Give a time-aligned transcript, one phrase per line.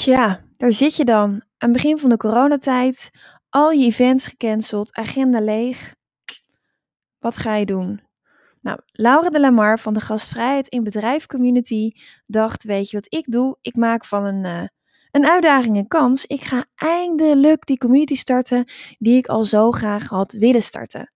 [0.00, 1.30] Tja, daar zit je dan.
[1.30, 3.10] Aan het begin van de coronatijd,
[3.48, 5.94] al je events gecanceld, agenda leeg.
[7.18, 8.00] Wat ga je doen?
[8.60, 11.90] Nou, Laura de Lamar van de Gastvrijheid in Bedrijf Community
[12.26, 13.58] dacht, weet je wat ik doe?
[13.60, 14.62] Ik maak van een, uh,
[15.10, 16.26] een uitdaging een kans.
[16.26, 18.64] Ik ga eindelijk die community starten
[18.98, 21.12] die ik al zo graag had willen starten.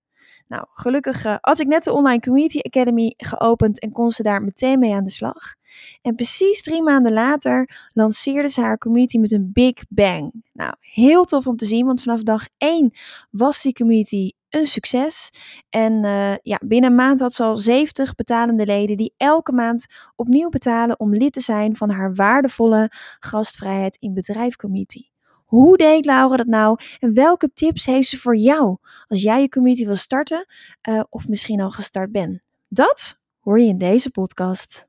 [0.46, 4.42] Nou, gelukkig uh, had ik net de Online Community Academy geopend en kon ze daar
[4.42, 5.54] meteen mee aan de slag.
[6.02, 10.42] En precies drie maanden later lanceerde ze haar community met een big bang.
[10.52, 12.90] Nou, heel tof om te zien, want vanaf dag 1
[13.30, 15.30] was die community een succes.
[15.70, 19.86] En uh, ja, binnen een maand had ze al 70 betalende leden die elke maand
[20.16, 25.13] opnieuw betalen om lid te zijn van haar waardevolle gastvrijheid in bedrijf community.
[25.54, 28.76] Hoe deed Laura dat nou en welke tips heeft ze voor jou
[29.08, 30.46] als jij je community wil starten
[30.88, 32.40] uh, of misschien al gestart bent?
[32.68, 34.88] Dat hoor je in deze podcast.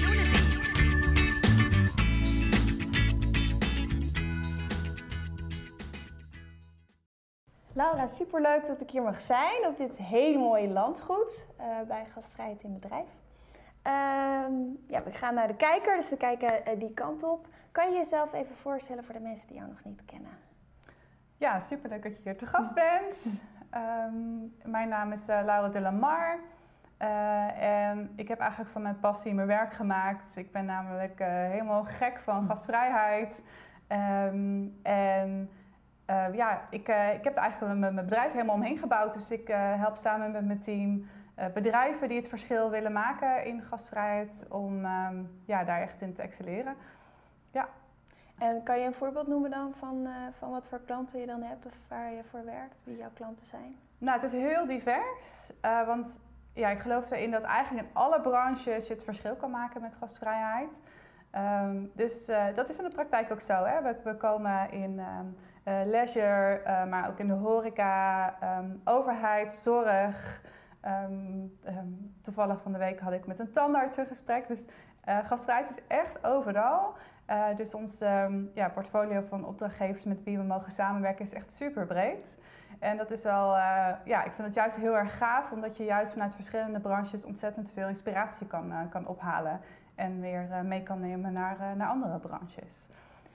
[8.01, 12.63] Laura, superleuk dat ik hier mag zijn op dit hele mooie landgoed uh, bij Gastvrijheid
[12.63, 13.07] in Bedrijf.
[13.87, 13.93] Uh,
[14.87, 17.47] ja, we gaan naar de kijker, dus we kijken uh, die kant op.
[17.71, 20.31] Kan je jezelf even voorstellen voor de mensen die jou nog niet kennen?
[21.37, 23.25] Ja, superleuk dat je hier te gast bent.
[23.75, 26.39] Um, mijn naam is uh, Laura de Lamar.
[27.57, 30.35] en ik heb eigenlijk van mijn passie mijn werk gemaakt.
[30.35, 33.41] Ik ben namelijk helemaal gek van gastvrijheid.
[33.87, 35.49] Um, en
[36.11, 39.13] uh, ja, ik, uh, ik heb eigenlijk mijn, mijn bedrijf helemaal omheen gebouwd.
[39.13, 41.07] Dus ik uh, help samen met mijn team
[41.53, 46.21] bedrijven die het verschil willen maken in gastvrijheid om um, ja, daar echt in te
[46.21, 46.75] excelleren.
[47.51, 47.67] Ja.
[48.37, 50.07] En kan je een voorbeeld noemen dan van,
[50.37, 53.45] van wat voor klanten je dan hebt of waar je voor werkt, wie jouw klanten
[53.45, 53.75] zijn?
[53.97, 55.51] Nou, het is heel divers.
[55.61, 56.19] want
[56.53, 59.95] ja, ik geloof erin dat eigenlijk in alle branches je het verschil kan maken met
[59.99, 60.69] gastvrijheid.
[61.35, 63.63] Um, dus dat is in de praktijk ook zo.
[63.63, 63.81] Hè?
[63.81, 64.99] We, we komen in...
[64.99, 65.35] Um,
[65.65, 70.41] uh, leisure, uh, maar ook in de horeca, um, overheid, zorg.
[70.85, 74.47] Um, um, toevallig van de week had ik met een tandarts een gesprek.
[74.47, 74.59] Dus
[75.09, 76.93] uh, gastvrijheid is echt overal.
[77.55, 77.99] dus ons
[78.53, 82.37] ja, portfolio van opdrachtgevers met wie we mogen samenwerken is echt super breed.
[82.79, 83.55] En dat is wel,
[84.05, 87.71] ja, ik vind het juist heel erg gaaf, omdat je juist vanuit verschillende branches ontzettend
[87.71, 89.59] veel inspiratie kan, kan ophalen.
[89.95, 92.87] En weer mee kan nemen naar, naar andere branches.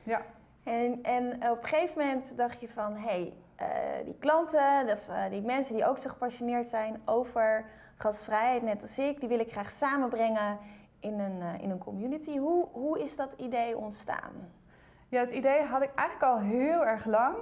[0.02, 0.20] Ja.
[0.66, 5.30] En, en op een gegeven moment dacht je van, hé, hey, uh, die klanten, uh,
[5.30, 7.64] die mensen die ook zo gepassioneerd zijn over
[7.96, 10.58] gastvrijheid, net als ik, die wil ik graag samenbrengen
[11.00, 12.38] in een, uh, in een community.
[12.38, 14.32] Hoe, hoe is dat idee ontstaan?
[15.08, 17.36] Ja, het idee had ik eigenlijk al heel erg lang.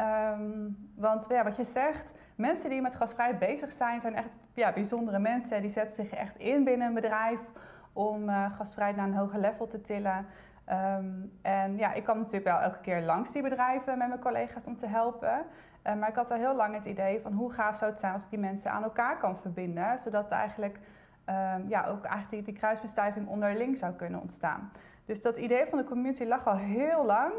[0.00, 4.72] Um, want ja, wat je zegt, mensen die met gasvrijheid bezig zijn, zijn echt ja,
[4.72, 5.60] bijzondere mensen.
[5.60, 7.40] Die zetten zich echt in binnen een bedrijf
[7.92, 10.26] om gastvrijheid naar een hoger level te tillen.
[10.70, 14.64] Um, en ja, ik kwam natuurlijk wel elke keer langs die bedrijven met mijn collega's
[14.64, 15.44] om te helpen.
[15.86, 18.12] Uh, maar ik had al heel lang het idee van hoe gaaf zou het zijn
[18.12, 19.98] als ik die mensen aan elkaar kan verbinden.
[19.98, 20.78] Zodat eigenlijk
[21.28, 24.72] um, ja, ook eigenlijk die, kruisbestuiving onderling zou kunnen ontstaan.
[25.04, 27.32] Dus dat idee van de community lag al heel lang.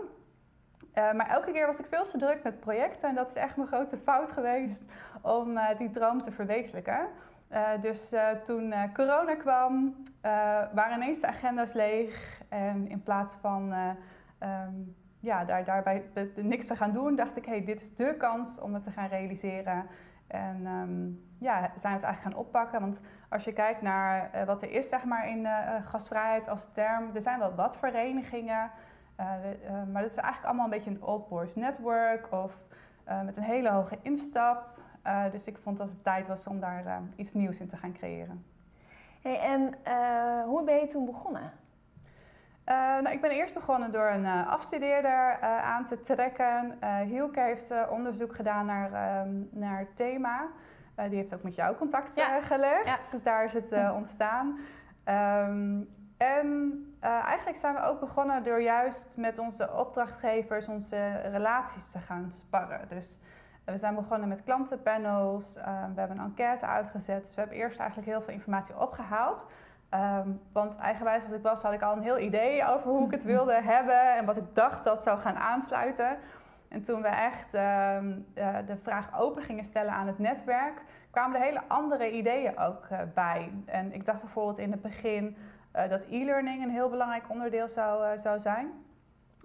[0.94, 3.10] Maar elke keer was ik veel te druk met projecten.
[3.10, 4.92] En dat is echt mijn grote fout geweest
[5.22, 7.08] om uh, die droom te verwezenlijken.
[7.54, 9.96] Uh, dus uh, toen uh, corona kwam,
[10.74, 12.42] waren ineens de agenda's leeg.
[12.50, 13.74] En in plaats van
[14.40, 16.04] um, ja, daar, daarbij
[16.36, 19.08] niks te gaan doen, dacht ik, hey, dit is de kans om het te gaan
[19.08, 19.86] realiseren.
[20.28, 22.80] En um, ja, zijn we het eigenlijk gaan oppakken.
[22.80, 23.00] Want
[23.30, 25.48] als je kijkt naar wat er is zeg maar, in
[25.84, 28.72] gastvrijheid als term, er zijn wel wat verenigingen.
[29.92, 32.58] maar dat is eigenlijk allemaal een beetje een old boys network of
[33.26, 34.73] met een hele hoge instap.
[35.08, 37.78] Uh, dus ik vond dat het tijd was om daar uh, iets nieuws in te
[37.78, 38.46] gaan creëren.
[39.22, 41.52] Hey, en uh, hoe ben je toen begonnen?
[42.66, 46.78] nou, ik ben eerst begonnen door een afstudeerder aan te trekken.
[47.06, 50.48] Hielke heeft onderzoek gedaan naar, ehm, naar thema.
[50.96, 52.42] die heeft ook met jou contact ja.
[52.42, 53.00] gelegd, ja.
[53.12, 54.60] dus daar is het ontstaan.
[55.06, 62.00] Um, en eigenlijk zijn we ook begonnen door juist met onze opdrachtgevers onze relaties te
[62.00, 62.88] gaan sparren.
[62.90, 63.20] Dus
[63.66, 67.24] we zijn begonnen met klantenpanels, we hebben een enquête uitgezet.
[67.24, 69.46] Dus we hebben eerst eigenlijk heel veel informatie opgehaald.
[69.90, 73.12] Ehm, want eigenwijs als ik was, had ik al een heel idee over hoe ik
[73.12, 76.18] het wilde hebben en wat ik dacht dat zou gaan aansluiten.
[76.68, 78.20] En toen we echt ehm,
[78.66, 83.00] de vraag open gingen stellen aan het netwerk, kwamen er hele andere ideeën ook uh,
[83.14, 83.52] bij.
[83.66, 85.38] En ik dacht bijvoorbeeld in het begin
[85.76, 88.72] uh, dat e-learning een heel belangrijk onderdeel zou, zou zijn.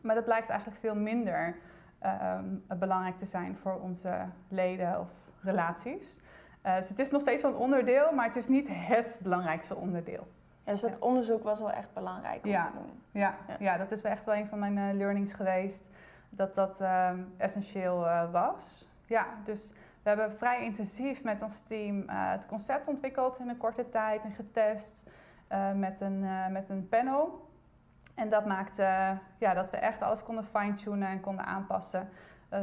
[0.03, 1.57] Maar dat blijkt eigenlijk veel minder
[1.99, 2.45] ehm,
[2.79, 5.09] belangrijk te zijn voor onze leden of
[5.41, 6.21] relaties.
[6.63, 10.27] dus het is nog steeds wel een onderdeel, maar het is niet het belangrijkste onderdeel.
[10.65, 12.67] Ja, dus dat onderzoek was wel echt belangrijk om ja.
[12.67, 13.03] te doen.
[13.11, 13.57] Ja, ja.
[13.59, 15.85] ja, dat is wel echt wel een van mijn learnings geweest.
[16.31, 18.87] Dat dat ehm, essentieel was.
[19.07, 19.73] Ja, dus
[20.03, 24.33] we hebben vrij intensief met ons team het concept ontwikkeld in een korte tijd en
[24.33, 25.03] getest
[25.75, 27.48] met, een, met een panel.
[28.19, 32.09] En dat maakte ja, dat we echt alles konden fine-tunen en konden aanpassen,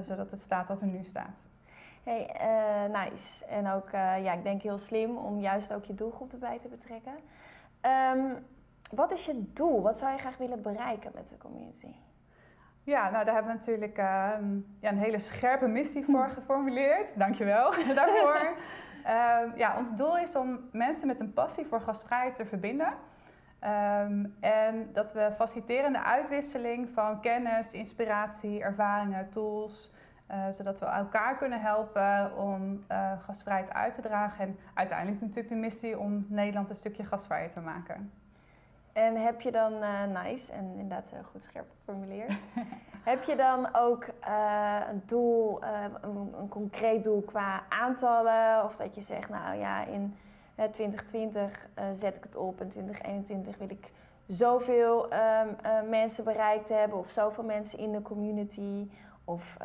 [0.02, 1.44] zodat het staat wat er nu staat.
[2.04, 2.30] Hey,
[2.88, 3.46] nice.
[3.46, 7.14] En ook, ja, ik denk heel slim om juist ook je doelgroep erbij te betrekken.
[8.16, 8.46] Um,
[8.92, 9.82] wat is je doel?
[9.82, 11.96] Wat zou je graag willen bereiken met de community?
[12.84, 14.04] Ja, nou daar hebben we natuurlijk uh,
[14.80, 17.20] ja, een hele scherpe missie voor geformuleerd.
[17.20, 18.56] Dankjewel daarvoor.
[19.06, 22.94] uh, ja, ons doel is om mensen met een passie voor gastvrijheid te verbinden.
[23.64, 29.94] Um, en dat we faciliteren de uitwisseling van kennis, inspiratie, ervaringen, tools.
[30.32, 34.46] Uh, zodat we elkaar kunnen helpen om uh, gastvrijheid uit te dragen.
[34.46, 38.12] En uiteindelijk natuurlijk de missie om Nederland een stukje gastvrijheid te maken.
[38.94, 42.34] En heb je dan, uh, nice, en inderdaad goed scherp geformuleerd.
[43.12, 44.06] heb je dan ook
[44.90, 45.64] een doel,
[46.02, 48.64] een, een, concreet doel qua aantallen?
[48.64, 50.16] Of dat je zegt, nou ja, in
[50.56, 53.92] 2020 zet ik het op en 2021 wil ik
[54.28, 56.98] zoveel um, mensen bereikt hebben.
[56.98, 58.90] Of zoveel mensen in de community.
[59.24, 59.58] Of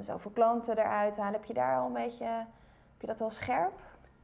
[0.00, 1.32] zoveel klanten eruit halen.
[1.32, 3.80] Heb je daar al een beetje, heb je dat al scherp?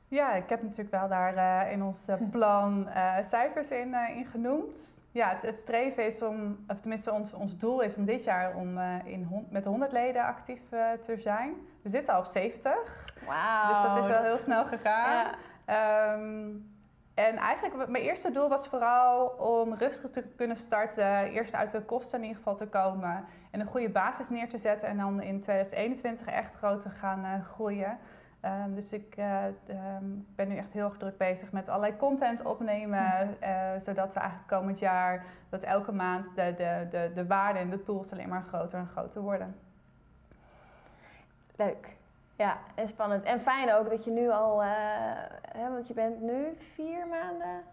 [0.08, 1.99] Ja, ik heb natuurlijk wel daar uh, in ons
[2.31, 5.00] plan uh, cijfers in, uh, in, genoemd.
[5.11, 8.55] Ja, het, het, streven is om, of tenminste ons, ons doel is om dit jaar
[8.55, 10.61] om in, met 100 leden actief
[11.05, 11.55] te zijn.
[11.82, 12.73] We zitten al op 70.
[13.26, 13.69] Wauw.
[13.69, 15.14] Dus dat is wel heel snel gegaan.
[15.14, 15.34] Ja.
[15.70, 16.74] Um,
[17.14, 21.30] en eigenlijk, mijn eerste doel was vooral om rustig te kunnen starten.
[21.30, 23.24] Eerst uit de kosten in ieder geval te komen.
[23.50, 24.88] En een goede basis neer te zetten.
[24.88, 27.98] En dan in 2021 echt groot te gaan groeien.
[28.44, 32.42] Um, dus ik uh, um, ben nu echt heel erg druk bezig met allerlei content
[32.42, 33.36] opnemen.
[33.42, 37.70] Uh, zodat we eigenlijk komend jaar, dat elke maand de, de, de, de waarde en
[37.70, 39.56] de tools alleen maar groter en groter worden.
[41.56, 41.95] Leuk.
[42.37, 43.25] Ja, en spannend.
[43.25, 44.69] En fijn ook dat je nu al, uh,
[45.53, 47.65] hè, want je bent nu vier maanden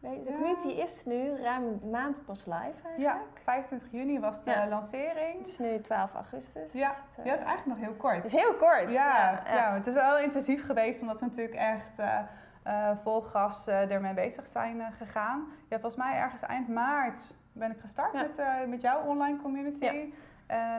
[0.00, 2.98] de community is nu ruim een maand pas live eigenlijk.
[2.98, 4.68] Ja, 25 juni was de ja.
[4.68, 5.38] lancering.
[5.38, 6.72] Het is nu 12 augustus.
[6.72, 8.16] Ja, dus, uh, ja, het is eigenlijk nog heel kort.
[8.16, 8.90] Het is heel kort.
[8.90, 12.18] Ja, ja, het is wel intensief geweest omdat we natuurlijk echt uh,
[12.66, 15.46] uh, vol gas ermee bezig zijn gegaan.
[15.68, 20.12] Ja, volgens mij ergens eind maart ben ik gestart met, met jouw online community.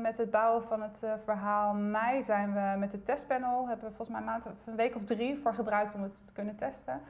[0.01, 3.67] Met het bouwen van het verhaal mei zijn we met het testpanel.
[3.67, 6.33] Hebben we volgens mij een, maand, een week of drie voor gebruikt om het te
[6.33, 7.01] kunnen testen.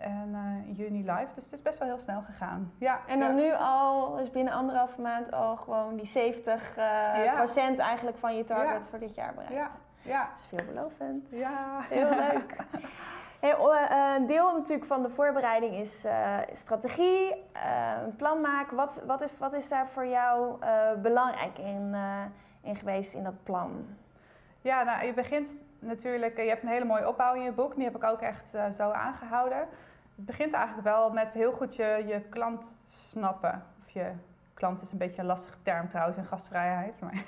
[0.00, 1.28] En uh, juni live.
[1.34, 2.72] Dus het is best wel heel snel gegaan.
[2.78, 3.42] Ja, en dan ja.
[3.42, 6.84] nu al, dus binnen anderhalve maand al gewoon die 70 uh,
[7.24, 7.34] ja.
[7.34, 9.54] procent eigenlijk van je target voor dit jaar bereikt.
[9.54, 9.70] Ja.
[10.02, 10.20] ja.
[10.20, 11.30] Dat is veelbelovend.
[11.30, 11.80] Ja.
[11.88, 12.56] Heel leuk.
[13.40, 16.04] Hey, uh, een deel natuurlijk van de voorbereiding is
[16.52, 17.34] strategie,
[18.04, 18.76] een plan maken.
[18.76, 20.58] Wat, wat, is, wat is daar voor jou
[21.02, 21.94] belangrijk in,
[22.62, 23.86] in geweest in dat plan?
[24.60, 27.74] Ja, nou, je begint natuurlijk, je hebt een hele mooie opbouw in je boek.
[27.74, 29.68] Die heb ik ook echt zo aangehouden
[30.20, 33.62] het begint eigenlijk wel met heel goed je, je klant snappen.
[33.84, 34.10] Of je
[34.60, 37.00] klant is een beetje een lastige term trouwens in gastvrijheid.
[37.00, 37.24] Maar,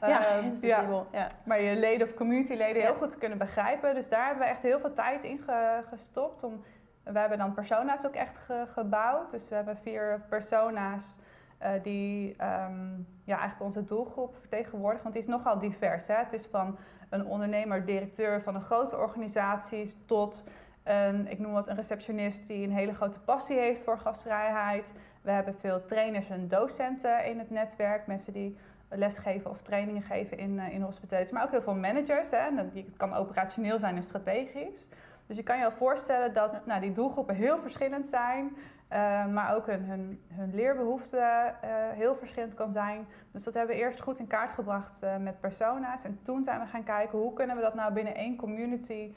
[0.10, 1.04] ja, uh, ja.
[1.12, 3.94] ja, maar je leden of communityleden heel goed te kunnen begrijpen.
[3.94, 6.44] Dus daar hebben we echt heel veel tijd in ge, gestopt.
[6.44, 6.62] Om,
[7.02, 9.30] we hebben dan persona's ook echt ge, gebouwd.
[9.30, 11.16] Dus we hebben vier persona's
[11.62, 15.02] uh, die um, ja, eigenlijk onze doelgroep vertegenwoordigen.
[15.02, 16.06] Want die is nogal divers.
[16.06, 16.14] Hè?
[16.14, 16.78] Het is van
[17.10, 20.48] een ondernemer, directeur van een grote organisatie tot
[20.84, 24.92] een, ik noem wat een receptionist die een hele grote passie heeft voor gastvrijheid.
[25.20, 28.56] We hebben veel trainers en docenten in het netwerk, mensen die
[28.88, 31.32] lesgeven of trainingen geven in, uh, in hospitality.
[31.32, 32.30] Maar ook heel veel managers.
[32.30, 32.50] Hè?
[32.56, 34.86] Het kan operationeel zijn en strategisch.
[35.26, 38.56] Dus je kan je al voorstellen dat nou, die doelgroepen heel verschillend zijn.
[38.92, 43.06] Uh, maar ook hun, hun, hun leerbehoefte uh, heel verschillend kan zijn.
[43.32, 46.04] Dus dat hebben we eerst goed in kaart gebracht met persona's.
[46.04, 49.14] En toen zijn we gaan kijken hoe kunnen we dat nou binnen één community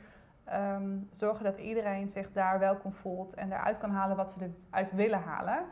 [0.53, 4.91] um, zorgen dat iedereen zich daar welkom voelt en eruit kan halen wat ze eruit
[4.91, 5.65] willen halen.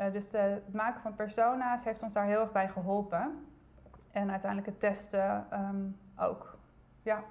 [0.00, 3.46] Uh, dus de, het maken van persona's heeft ons daar heel erg bij geholpen.
[4.12, 6.56] En uiteindelijk het testen um, ook.
[7.02, 7.22] Ja.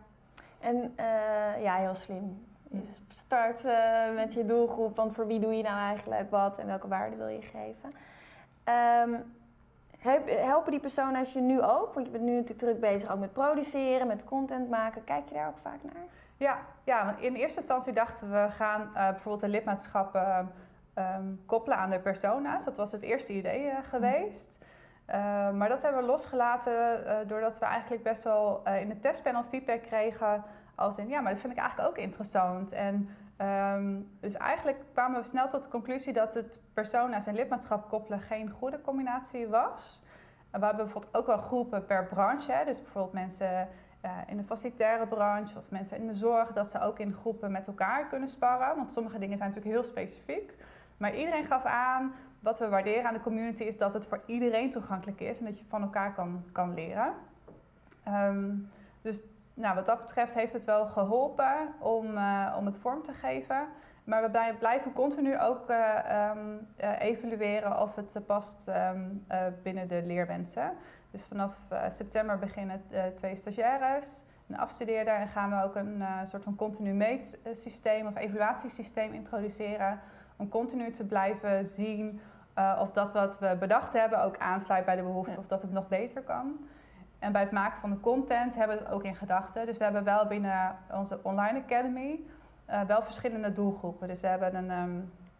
[0.60, 2.48] En uh, ja, heel slim.
[2.72, 6.68] Je start uh, met je doelgroep, want voor wie doe je nou eigenlijk wat en
[6.68, 7.94] welke waarde wil je geven.
[9.04, 9.38] Um,
[10.28, 11.94] helpen die persona's je nu ook?
[11.94, 15.04] Want je bent nu natuurlijk druk bezig ook met produceren, met content maken.
[15.04, 16.04] Kijk je daar ook vaak naar?
[16.38, 20.52] Ja, ja in eerste instantie dachten we gaan uh, bijvoorbeeld de lidmaatschappen
[21.00, 22.66] um, koppelen aan de persona's.
[22.66, 24.58] Dat was het eerste idee uh, geweest.
[25.08, 25.16] Uh,
[25.52, 30.44] maar dat hebben we losgelaten doordat we eigenlijk best wel in het testpanel feedback kregen.
[30.76, 32.72] Als in, ja, maar dat vind ik eigenlijk ook interessant.
[32.72, 33.10] En
[33.42, 38.20] um, dus eigenlijk kwamen we snel tot de conclusie dat het persona's en lidmaatschap koppelen
[38.20, 40.02] geen goede combinatie was.
[40.52, 42.52] we hebben bijvoorbeeld ook wel groepen per branche.
[42.52, 42.66] Hè.
[42.66, 43.68] Dus bijvoorbeeld mensen
[44.06, 47.52] uh, in de facilitaire branche of mensen in de zorg, dat ze ook in groepen
[47.52, 48.76] met elkaar kunnen sparren.
[48.76, 50.54] Want sommige dingen zijn natuurlijk heel specifiek.
[51.00, 54.72] Maar iedereen gaf aan, wat we waarderen aan de community is dat het voor iedereen
[54.72, 57.14] toegankelijk is en dat je van elkaar kan, kan leren.
[58.08, 58.70] Um,
[59.02, 63.14] dus nou, wat dat betreft heeft het wel geholpen om, uh, om het vorm te
[63.14, 63.68] geven.
[64.04, 65.96] Maar we blijven continu ook uh,
[66.36, 69.26] um, uh, evalueren of het past um,
[69.64, 70.72] binnen de leerwensen.
[71.12, 71.54] Dus vanaf
[71.90, 72.84] september beginnen
[73.16, 74.08] twee stagiaires,
[74.48, 80.00] een afstudeerder en gaan we ook een soort van continu meetsysteem of evaluatiesysteem introduceren.
[80.40, 82.22] Om continu te blijven zien
[82.80, 85.88] of dat wat we bedacht hebben ook aansluit bij de behoefte of dat het nog
[85.88, 86.70] beter kan.
[87.20, 89.66] En bij het maken van de content hebben we het ook in gedachten.
[89.66, 92.20] Dus we hebben wel binnen onze online academy
[92.70, 94.08] uh, wel verschillende doelgroepen.
[94.08, 94.72] Dus we hebben een,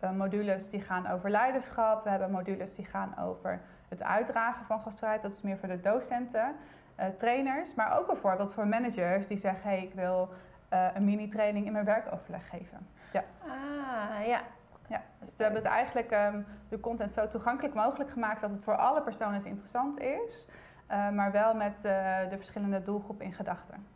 [0.02, 2.04] um, modules die gaan over leiderschap.
[2.04, 5.22] We hebben modules die gaan over het uitdragen van gastvrijheid.
[5.22, 6.56] Dat is meer voor de docenten,
[7.00, 7.76] uh, trainers.
[7.76, 9.70] Maar ook bijvoorbeeld voor managers die zeggen...
[9.70, 10.30] hey, ik wil
[10.74, 12.88] uh, een mini-training in mijn werkoverleg geven.
[13.14, 13.24] Ja.
[13.44, 14.42] Ah, ja.
[14.90, 18.64] Ja, dus we hebben het eigenlijk um, de content zo toegankelijk mogelijk gemaakt dat het
[18.64, 20.48] voor alle personen interessant is.
[20.92, 21.82] Uh, maar wel met uh,
[22.30, 23.88] de verschillende doelgroepen in gedachten.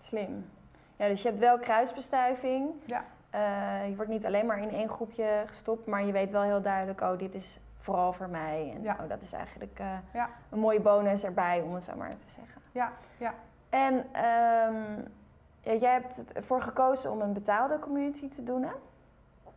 [0.00, 0.50] Slim.
[0.96, 2.70] Ja, dus je hebt wel kruisbestuiving.
[2.86, 3.04] Ja.
[3.34, 6.62] Uh, je wordt niet alleen maar in één groepje gestopt, maar je weet wel heel
[6.62, 8.72] duidelijk, oh, dit is vooral voor mij.
[8.74, 8.96] En ja.
[9.00, 9.80] oh, dat is eigenlijk
[10.12, 10.28] ja.
[10.50, 12.62] een mooie bonus erbij, om het zo maar te zeggen.
[12.72, 13.34] Ja, ja.
[13.68, 15.04] En um,
[15.60, 18.72] ja, jij hebt ervoor gekozen om een betaalde community te doen, hè?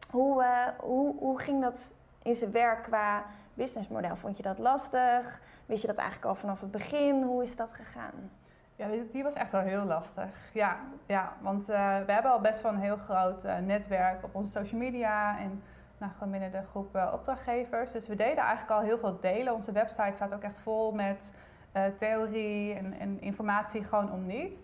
[0.09, 0.45] Hoe,
[0.77, 1.91] hoe, hoe ging dat
[2.21, 4.15] in zijn werk qua businessmodel?
[4.15, 5.41] Vond je dat lastig?
[5.65, 7.23] Wist je dat eigenlijk al vanaf het begin?
[7.23, 8.31] Hoe is dat gegaan?
[8.75, 10.29] Ja, die, was echt wel heel lastig.
[10.53, 14.35] Ja, ja want uh, we hebben al best wel een heel groot uh, netwerk op
[14.35, 15.63] onze social media en
[15.97, 17.91] nou, gewoon binnen de groep opdrachtgevers.
[17.91, 19.53] Dus we deden eigenlijk al heel veel delen.
[19.53, 21.33] Onze website staat ook echt vol met
[21.97, 24.59] theorie en, en, informatie gewoon om niet.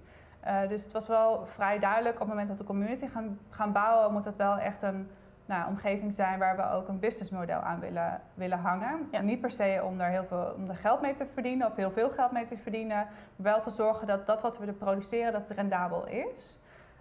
[0.68, 4.14] dus het was wel vrij duidelijk op het moment dat de community gaan, gaan bouwen,
[4.14, 5.10] moet dat wel echt een
[5.48, 9.08] nou, omgeving zijn waar we ook een businessmodel aan willen, willen hangen.
[9.12, 9.22] Ja.
[9.22, 11.92] Niet per se om er heel veel om er geld mee te verdienen of heel
[11.92, 13.08] veel geld mee te verdienen.
[13.36, 16.60] Maar wel te zorgen dat dat wat we er produceren, dat het rendabel is.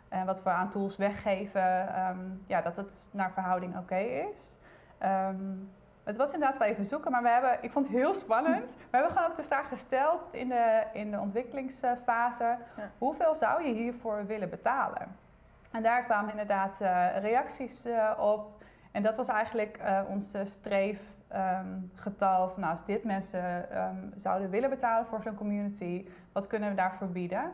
[0.08, 4.54] En wat we aan tools weggeven, um, ja, dat het naar verhouding oké is.
[5.02, 5.70] Um,
[6.04, 8.76] het was inderdaad wel even zoeken, maar we hebben, ik vond het heel spannend.
[8.90, 12.44] We hebben gewoon ook de vraag gesteld in de, in de ontwikkelingsfase:
[12.76, 12.90] ja.
[12.98, 15.16] hoeveel zou je hiervoor willen betalen?
[15.76, 18.64] En daar kwamen inderdaad uh, reacties uh, op.
[18.92, 22.42] En dat was eigenlijk uh, ons streefgetal.
[22.42, 26.68] Um, van nou, als dit mensen um, zouden willen betalen voor zo'n community, wat kunnen
[26.68, 27.52] we daarvoor bieden?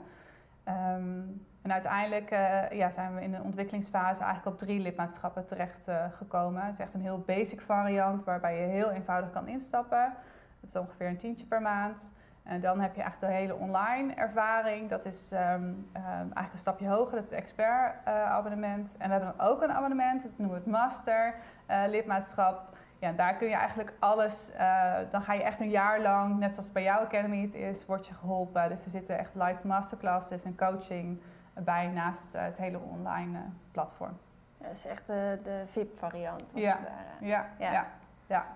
[0.68, 2.30] Um, en uiteindelijk
[2.72, 6.62] ja, zijn we in de ontwikkelingsfase eigenlijk op drie lidmaatschappen terecht gekomen.
[6.62, 10.12] Het is echt een heel basic variant waarbij je heel eenvoudig kan instappen.
[10.60, 12.12] Dat is ongeveer een tientje per maand.
[12.42, 14.88] En dan heb je echt de hele online ervaring.
[14.90, 18.96] Dat is um, um, eigenlijk een stapje hoger, dat is het expert uh, abonnement.
[18.98, 21.34] En we hebben dan ook een abonnement, dat noemen we het master
[21.70, 22.76] uh, lidmaatschap.
[22.98, 26.54] Ja, daar kun je eigenlijk alles, uh, dan ga je echt een jaar lang, net
[26.54, 28.68] zoals bij jouw academy het is, word je geholpen.
[28.68, 31.20] Dus er zitten echt live masterclasses en coaching
[31.54, 33.38] bij naast het hele online
[33.72, 34.18] platform.
[34.58, 36.50] Ja, dat is echt de, de VIP-variant.
[36.54, 36.78] Ja.
[37.20, 37.72] Ja, ja.
[37.72, 37.86] ja,
[38.26, 38.46] ja.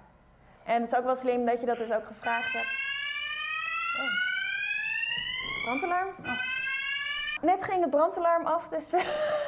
[0.64, 2.86] En het is ook wel slim dat je dat dus ook gevraagd hebt
[4.00, 5.64] Oh.
[5.64, 6.08] Brandalarm?
[6.24, 6.54] Oh.
[7.40, 8.90] Net ging het brandalarm af, dus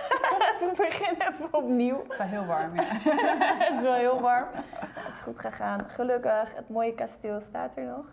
[0.61, 2.03] we beginnen even opnieuw.
[2.03, 2.83] Het is wel heel warm, ja.
[3.65, 4.49] het is wel heel warm.
[4.79, 5.89] Het is goed gegaan.
[5.89, 8.07] Gelukkig, het mooie kasteel staat er nog.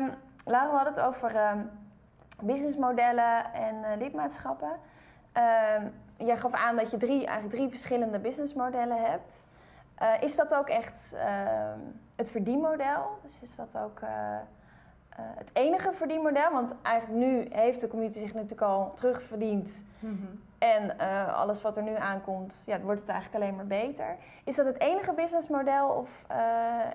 [0.00, 0.14] Um,
[0.44, 1.70] we hadden het over um,
[2.42, 4.70] businessmodellen en uh, lidmaatschappen.
[5.78, 9.42] Um, jij gaf aan dat je drie, eigenlijk drie verschillende businessmodellen hebt.
[10.02, 11.14] Uh, is dat ook echt
[12.16, 13.18] het verdienmodel?
[13.22, 14.00] Dus is dat ook...
[15.18, 16.52] Uh, uh, het enige verdienmodel.
[16.52, 19.84] Want eigenlijk nu heeft de community zich natuurlijk al terugverdiend.
[19.98, 24.16] Mm En uh, alles wat er nu aankomt, ja, wordt het eigenlijk alleen maar beter.
[24.44, 26.36] Is dat het enige businessmodel of uh,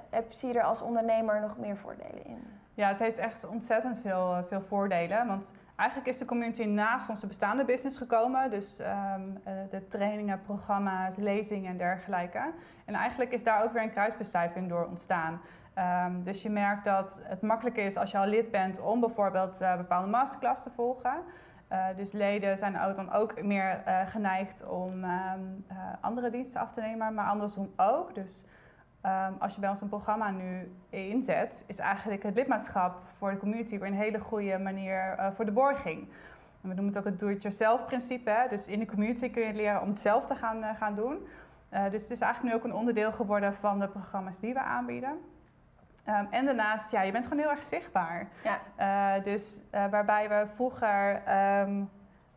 [0.09, 2.47] heb je er als ondernemer nog meer voordelen in?
[2.73, 5.27] Ja, het heeft echt ontzettend veel, veel voordelen.
[5.27, 8.49] Want eigenlijk is de community naast onze bestaande business gekomen.
[8.49, 12.51] Dus ehm, eh, de trainingen, programma's, lezingen en dergelijke.
[12.85, 15.41] En eigenlijk is daar ook weer een kruisbestuiving door ontstaan.
[15.79, 19.62] Ehm, dus je merkt dat het makkelijker is als je al lid bent om bijvoorbeeld
[19.62, 21.13] uh, bepaalde masterclass te volgen.
[21.71, 25.39] Uh, dus leden zijn ook dan ook meer geneigd om ehm,
[26.01, 28.15] andere diensten af te nemen, maar andersom ook.
[28.15, 28.45] Dus
[29.05, 33.38] Um, als je bij ons een programma nu inzet, is eigenlijk het lidmaatschap voor de
[33.38, 36.00] community weer een hele goede manier voor de borging.
[36.62, 38.48] En we noemen het ook het do-it-yourself principe.
[38.50, 41.27] Dus in de community kun je leren om het zelf te gaan, gaan doen.
[41.69, 45.17] Dus het is eigenlijk nu ook een onderdeel geworden van de programma's die we aanbieden.
[46.09, 48.27] Um, en daarnaast, ja, je bent gewoon heel erg zichtbaar.
[48.43, 49.19] Ja.
[49.19, 51.21] dus waarbij we vroeger
[51.61, 51.89] um,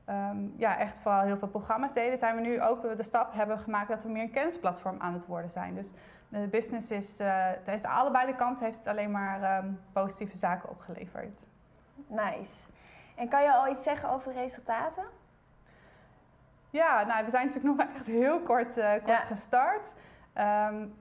[0.09, 3.59] um, ja, echt vooral heel veel programma's deden, zijn we nu ook de stap hebben
[3.59, 5.75] gemaakt dat we meer een kennisplatform aan het worden zijn.
[5.75, 5.91] Dus
[6.29, 11.41] de business is, uh, heeft allebei de kanten heeft het alleen maar positieve zaken opgeleverd.
[12.07, 12.63] Nice.
[13.15, 15.05] En kan je al iets zeggen over resultaten?
[16.71, 19.17] Ja, nou, we zijn natuurlijk nog maar echt heel kort, kort ja.
[19.17, 19.95] gestart.
[20.39, 20.95] Um,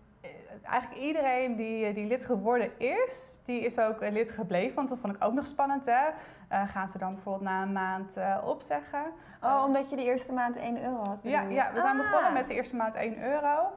[0.63, 4.75] eigenlijk iedereen die, die lid geworden is, die is ook lid gebleven.
[4.75, 5.85] Want dat vond ik ook nog spannend.
[5.85, 6.07] Hè?
[6.51, 9.03] Uh, gaan ze dan bijvoorbeeld na een maand uh, opzeggen?
[9.43, 11.19] Oh, omdat je de eerste maand 1 euro had?
[11.21, 12.05] Ja, ja, we zijn ah.
[12.05, 13.73] begonnen met de eerste maand 1 euro.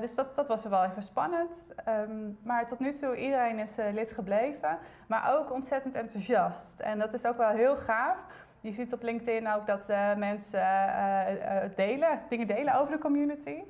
[0.00, 1.74] Dus dat, dat was wel even spannend.
[1.88, 4.78] Um, maar tot nu toe, iedereen is lid gebleven.
[5.06, 6.80] Maar ook ontzettend enthousiast.
[6.80, 8.16] En dat is ook wel heel gaaf.
[8.60, 10.66] Je ziet op LinkedIn ook dat mensen
[11.74, 13.62] delen, dingen delen over de community.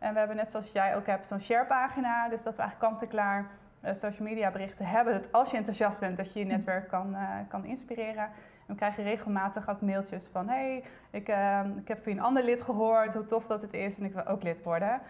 [0.00, 2.28] En we hebben net zoals jij ook hebt zo'n sharepagina.
[2.28, 3.46] Dus dat we eigenlijk kant-en-klaar
[3.84, 5.12] uh, social media berichten hebben.
[5.12, 8.24] Dat als je enthousiast bent, dat je je netwerk kan, uh, kan inspireren.
[8.24, 10.48] En we krijgen regelmatig ook mailtjes van...
[10.48, 13.96] hey, ik, uh, ik heb van een ander lid gehoord, hoe tof dat het is
[13.96, 15.00] en ik wil ook lid worden.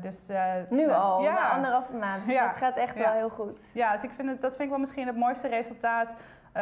[0.00, 0.26] dus,
[0.68, 1.32] nu al, ja.
[1.32, 2.26] na anderhalve maand.
[2.26, 2.46] Ja.
[2.46, 3.00] Dat gaat echt ja.
[3.00, 3.70] wel heel goed.
[3.74, 6.08] Ja, dus ik vind het, dat vind ik wel misschien het mooiste resultaat...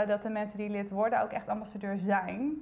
[0.06, 2.54] dat de mensen die lid worden ook echt ambassadeur zijn.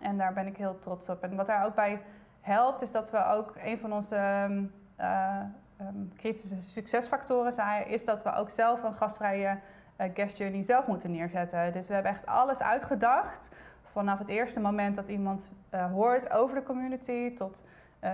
[0.00, 1.22] En daar ben ik heel trots op.
[1.22, 2.00] En wat daar ook bij
[2.46, 5.40] helpt, is dat we ook een van onze um, uh,
[5.80, 9.58] um, kritische succesfactoren zijn, is dat we ook zelf een gastvrije
[10.00, 11.72] uh, guest journey zelf moeten neerzetten.
[11.72, 13.48] Dus we hebben echt alles uitgedacht.
[13.82, 17.64] Vanaf het eerste moment dat iemand uh, hoort over de community tot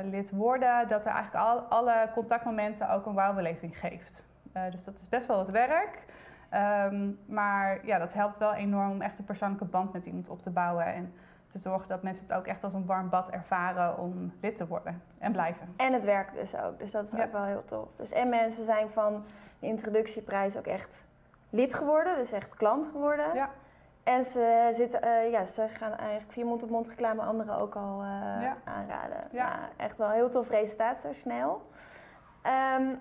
[0.04, 4.26] lid worden, dat er eigenlijk al, alle contactmomenten ook een wauwbeleving geeft.
[4.70, 6.04] dus dat is best wel wat werk.
[6.54, 10.42] Um, maar ja, dat helpt wel enorm om echt een persoonlijke band met iemand op
[10.42, 10.86] te bouwen.
[10.86, 11.12] En
[11.52, 14.66] te zorgen dat mensen het ook echt als een warm bad ervaren om lid te
[14.66, 15.74] worden en blijven.
[15.76, 17.24] En het werkt dus ook, dus dat is ja.
[17.24, 17.88] ook wel heel tof.
[17.96, 19.24] Dus en mensen zijn van
[19.58, 21.06] de introductieprijs ook echt
[21.50, 23.34] lid geworden, dus echt klant geworden.
[23.34, 23.50] Ja.
[24.02, 28.08] En ze, zitten, uh, ja, ze gaan eigenlijk via mond-op-mond reclame anderen ook al uh,
[28.42, 28.56] ja.
[28.64, 29.28] aanraden.
[29.30, 29.48] Ja.
[29.48, 31.70] Nou, echt wel een heel tof resultaat zo snel.
[32.76, 33.00] Um,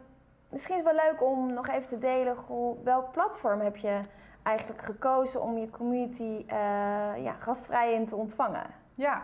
[0.49, 4.01] misschien is het wel leuk om nog even te delen, goh, welk platform heb je
[4.43, 8.65] eigenlijk gekozen om je community uh, ja, gastvrij in te ontvangen?
[8.95, 9.21] Ja,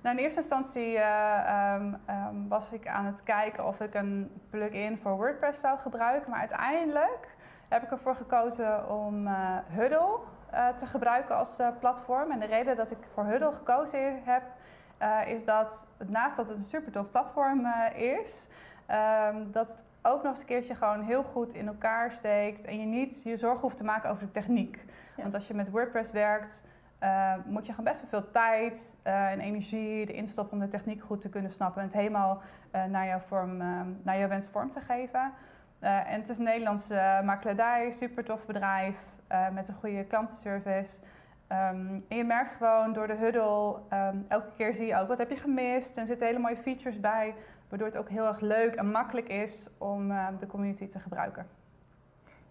[0.00, 4.40] nou in eerste instantie uh, um, um, was ik aan het kijken of ik een
[4.50, 6.30] plugin voor WordPress zou gebruiken.
[6.30, 7.28] Maar uiteindelijk
[7.68, 9.32] heb ik ervoor gekozen om uh,
[9.68, 10.18] Huddle
[10.76, 12.30] te gebruiken als platform.
[12.30, 14.42] En de reden dat ik voor Huddle gekozen heb,
[15.26, 18.46] is dat naast dat het een super tof platform is,
[18.90, 22.80] um, dat het ook nog eens een keertje gewoon heel goed in elkaar steekt en
[22.80, 24.84] je niet je zorgen hoeft te maken over de techniek.
[25.16, 26.64] Want als je met WordPress werkt,
[27.02, 30.68] uh, moet je gewoon best wel veel tijd uh, en energie erin stoppen om de
[30.68, 32.40] techniek goed te kunnen snappen en het helemaal
[32.74, 33.56] uh, naar, jouw vorm,
[34.02, 35.32] naar jouw wens vorm te geven.
[35.80, 38.96] en het is een Nederlandse makelaardij, super tof bedrijf
[39.52, 40.98] met een goede klantenservice.
[41.52, 45.18] Um, en je merkt gewoon door de huddle, um, elke keer zie je ook wat
[45.18, 47.34] heb je gemist en er zitten hele mooie features bij
[47.68, 51.46] Waardoor het ook heel erg leuk en makkelijk is om uh, de community te gebruiken.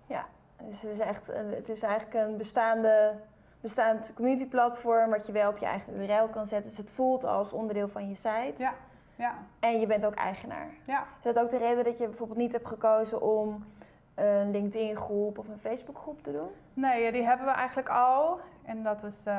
[0.06, 0.26] Ja,
[0.64, 3.14] dus het is, echt, het is eigenlijk een bestaande,
[3.62, 6.70] bestaand community platform wat je wel op je eigen URL kan zetten.
[6.70, 8.54] Dus het voelt als onderdeel van je site.
[8.58, 8.74] Ja.
[9.16, 9.34] Ja.
[9.60, 10.70] En je bent ook eigenaar.
[10.86, 11.06] Ja.
[11.18, 13.66] Is dat ook de reden dat je bijvoorbeeld niet hebt gekozen om
[14.16, 16.50] een LinkedIn groep of een Facebook groep te doen?
[16.74, 18.40] Nee, die hebben we eigenlijk al.
[18.64, 19.34] En dat, is, uh,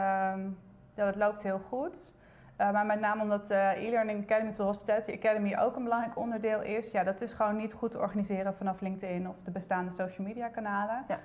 [0.94, 2.14] ja, dat loopt heel goed.
[2.60, 5.82] Uh, maar met name omdat de uh, e-learning academy of de Hospitality Academy ook een
[5.82, 6.90] belangrijk onderdeel is.
[6.90, 10.48] Ja, dat is gewoon niet goed te organiseren vanaf LinkedIn of de bestaande social media
[10.48, 11.04] kanalen.
[11.08, 11.18] Ja.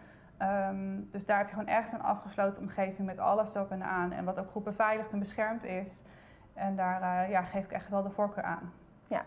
[0.69, 4.11] Um, dus daar heb je gewoon echt een afgesloten omgeving met alles erop en aan.
[4.11, 6.01] En wat ook goed beveiligd en beschermd is.
[6.53, 8.73] En daar uh, ja, geef ik echt wel de voorkeur aan.
[9.07, 9.23] Ja,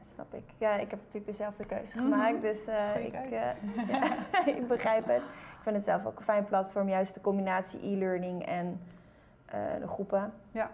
[0.00, 0.44] snap ik.
[0.58, 2.04] Ja, ik heb natuurlijk dezelfde keuze mhm.
[2.04, 2.40] gemaakt.
[2.40, 3.54] Dus ik, ja,
[4.56, 5.22] ik begrijp het.
[5.22, 6.88] Ik vind het zelf ook een fijn platform.
[6.88, 8.80] Juist de combinatie e-learning en
[9.80, 10.32] de groepen.
[10.50, 10.70] Ja.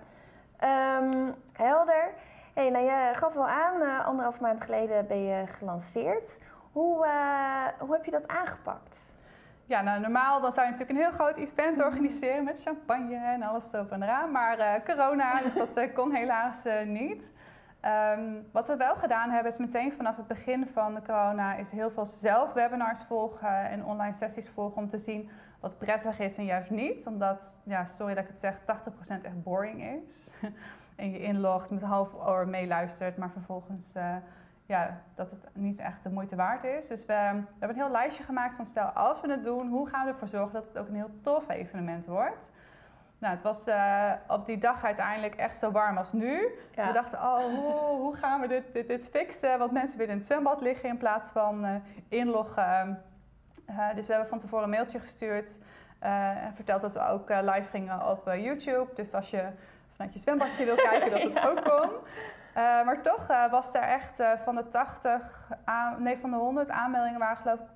[0.65, 2.11] Um, helder.
[2.55, 6.39] Hey, nou, je gaf wel aan, uh, anderhalf maand geleden ben je gelanceerd.
[6.73, 9.17] Hoe, uh, hoe heb je dat aangepakt?
[9.69, 13.43] ja, nou, normaal dan zou je natuurlijk een heel groot event organiseren met champagne en
[13.43, 14.31] alles erop en eraan.
[14.31, 17.33] Maar uh, corona, dus dat kon helaas niet.
[18.17, 21.71] Um, wat we wel gedaan hebben is meteen vanaf het begin van de corona is
[21.71, 26.37] heel veel zelf webinars volgen en online sessies volgen om te zien wat prettig is
[26.37, 27.07] en juist niet.
[27.07, 30.31] Omdat, ja, sorry dat ik het zeg, 80% echt boring is.
[30.97, 33.97] en je inlogt, met een half oor meeluistert, maar vervolgens
[34.69, 36.87] ja, dat het niet echt de moeite waard is.
[36.87, 39.89] Dus we, we, hebben een heel lijstje gemaakt van stel als we het doen, hoe
[39.89, 42.47] gaan we ervoor zorgen dat het ook een heel tof evenement wordt.
[43.19, 46.39] Nou, het was uh, op die dag uiteindelijk echt zo warm als nu.
[46.39, 46.83] Dus ja.
[46.83, 49.59] Dus we dachten, oh, hoe, hoe gaan we dit, dit, dit, fixen?
[49.59, 51.75] Want mensen willen in het zwembad liggen in plaats van uh,
[52.09, 53.03] inloggen.
[53.71, 55.51] Uh, dus we hebben van tevoren een mailtje gestuurd.
[55.99, 58.87] en verteld dat we ook live gingen op YouTube.
[58.95, 59.49] Dus als je
[59.97, 61.91] vanuit je zwembadje wil kijken, dat het ook kon.
[62.55, 67.37] Maar toch was er echt van de 80, aan, nee van de 100 aanmeldingen waren
[67.37, 67.67] geloof ik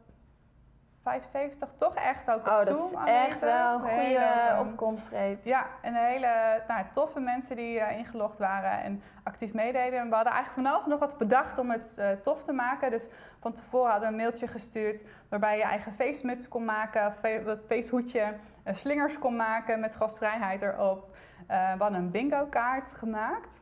[1.03, 5.45] 75 toch echt ook op oh, Zoom dat is echt wel een goede opkomstreed.
[5.45, 9.99] Ja, en hele nou, toffe mensen die ingelogd waren en actief meededen.
[9.99, 12.91] En we hadden eigenlijk van alles nog wat bedacht om het tof te maken.
[12.91, 13.09] Dus
[13.41, 18.35] van tevoren hadden we een mailtje gestuurd waarbij je eigen feestmuts kon maken, fe feesthoedje,
[18.65, 21.17] slingers kon maken met gastvrijheid erop.
[21.47, 23.61] we hadden een bingo kaart gemaakt.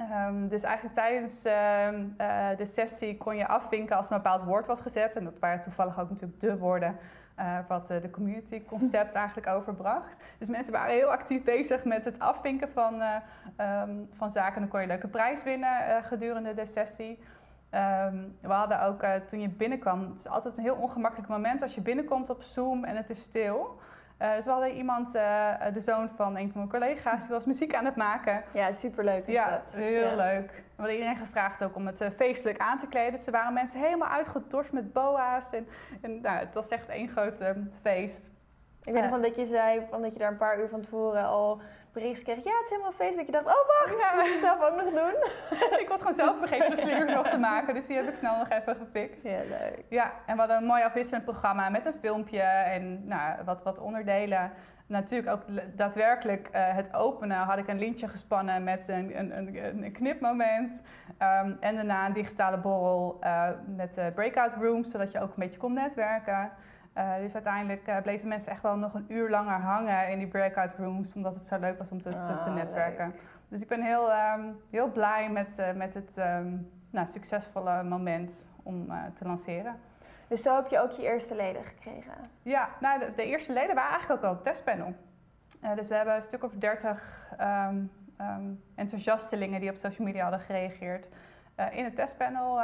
[0.00, 4.66] Um, dus eigenlijk tijdens uh, uh, de sessie kon je afvinken als een bepaald woord
[4.66, 5.16] was gezet.
[5.16, 6.96] En dat waren toevallig ook natuurlijk de woorden
[7.38, 10.16] uh, wat de community concept eigenlijk overbracht.
[10.38, 13.02] Dus mensen waren heel actief bezig met het afvinken van,
[13.60, 14.60] um, van zaken.
[14.60, 17.18] Dan kon je een leuke prijs winnen gedurende de sessie.
[18.40, 21.80] We hadden ook toen je binnenkwam, het is altijd een heel ongemakkelijk moment als je
[21.80, 23.80] binnenkomt op Zoom en het is stil.
[24.22, 27.44] Uh, dus we hadden iemand, uh, de zoon van een van mijn collega's, die was
[27.44, 28.42] muziek aan het maken.
[28.52, 29.26] Ja, superleuk.
[29.26, 29.74] Ja, dat.
[29.74, 30.14] heel ja.
[30.16, 30.50] leuk.
[30.50, 33.12] We hadden iedereen gevraagd ook om het uh, feestelijk aan te kleden.
[33.12, 35.50] Dus er waren mensen helemaal uitgedorst met boa's.
[35.52, 35.66] En,
[36.00, 37.34] en nou, het was echt één groot
[37.82, 38.30] feest.
[38.82, 40.80] Ik weet nog van dat je zei van dat je daar een paar uur van
[40.80, 41.60] tevoren al
[41.92, 42.44] bericht kreeg.
[42.44, 43.16] Ja, het is helemaal feest.
[43.16, 44.14] Dat je dacht, oh wacht, ja.
[44.14, 45.14] moet je zelf ook nog doen.
[45.82, 47.74] ik was gewoon zelf vergeten de slinger nog te maken.
[47.74, 49.22] Dus die heb ik snel nog even gefixt.
[49.22, 49.84] Ja, leuk.
[49.88, 53.78] Ja, en we hadden een mooi afwisselend programma met een filmpje en nou, wat, wat
[53.78, 54.52] onderdelen.
[54.86, 55.42] Natuurlijk ook
[55.76, 60.80] daadwerkelijk uh, het openen had ik een lintje gespannen met een, een, een, een knipmoment.
[61.18, 65.34] Um, en daarna een digitale borrel uh, met uh, breakout rooms, zodat je ook een
[65.36, 66.50] beetje kon netwerken.
[66.98, 70.26] Uh, dus uiteindelijk uh, bleven mensen echt wel nog een uur langer hangen in die
[70.26, 73.14] breakout rooms, omdat het zo leuk was om te, te, te Ah, netwerken.
[73.48, 78.48] Dus ik ben heel, um, heel blij met, uh, met het um, nou, succesvolle moment
[78.62, 79.76] om te lanceren.
[80.28, 82.14] Dus zo heb je ook je eerste leden gekregen?
[82.42, 84.94] Ja, nou, de, de eerste leden waren eigenlijk ook al het testpanel.
[85.74, 87.90] dus we hebben een stuk of dertig um,
[88.74, 91.08] enthousiastelingen die op social media hadden gereageerd
[91.70, 92.54] in het testpanel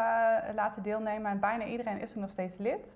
[0.54, 1.30] laten deelnemen.
[1.30, 2.94] En bijna iedereen is er nog steeds lid.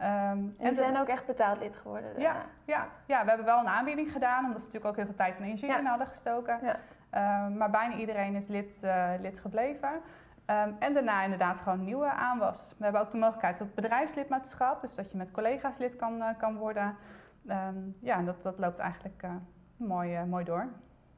[0.00, 2.20] Um, en, en ze zijn ook echt betaald lid geworden?
[2.20, 5.14] Ja, ja, ja, we hebben wel een aanbieding gedaan, omdat ze natuurlijk ook heel veel
[5.14, 5.78] tijd en energie Ja.
[5.78, 6.58] in hadden gestoken.
[6.62, 6.76] Ja.
[7.46, 9.90] Um, maar bijna iedereen is lid, uh, lid gebleven.
[10.46, 12.74] Um, en daarna inderdaad gewoon nieuwe aanwas.
[12.78, 16.28] We hebben ook de mogelijkheid tot bedrijfslidmaatschap, dus dat je met collega's lid kan, uh,
[16.38, 16.96] kan worden.
[18.00, 19.30] ja, dat, dat loopt eigenlijk uh,
[19.76, 20.68] mooi, mooi door.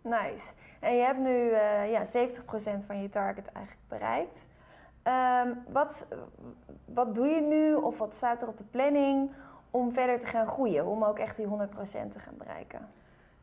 [0.02, 0.52] Nice.
[0.80, 1.50] En je hebt nu
[1.90, 4.46] ja, 70% van je target eigenlijk bereikt.
[5.06, 6.06] Um, wat,
[6.84, 9.30] wat doe je nu of wat staat er op de planning
[9.70, 10.86] om verder te gaan groeien?
[10.86, 11.48] Om ook echt die 100%
[12.08, 12.88] te gaan bereiken?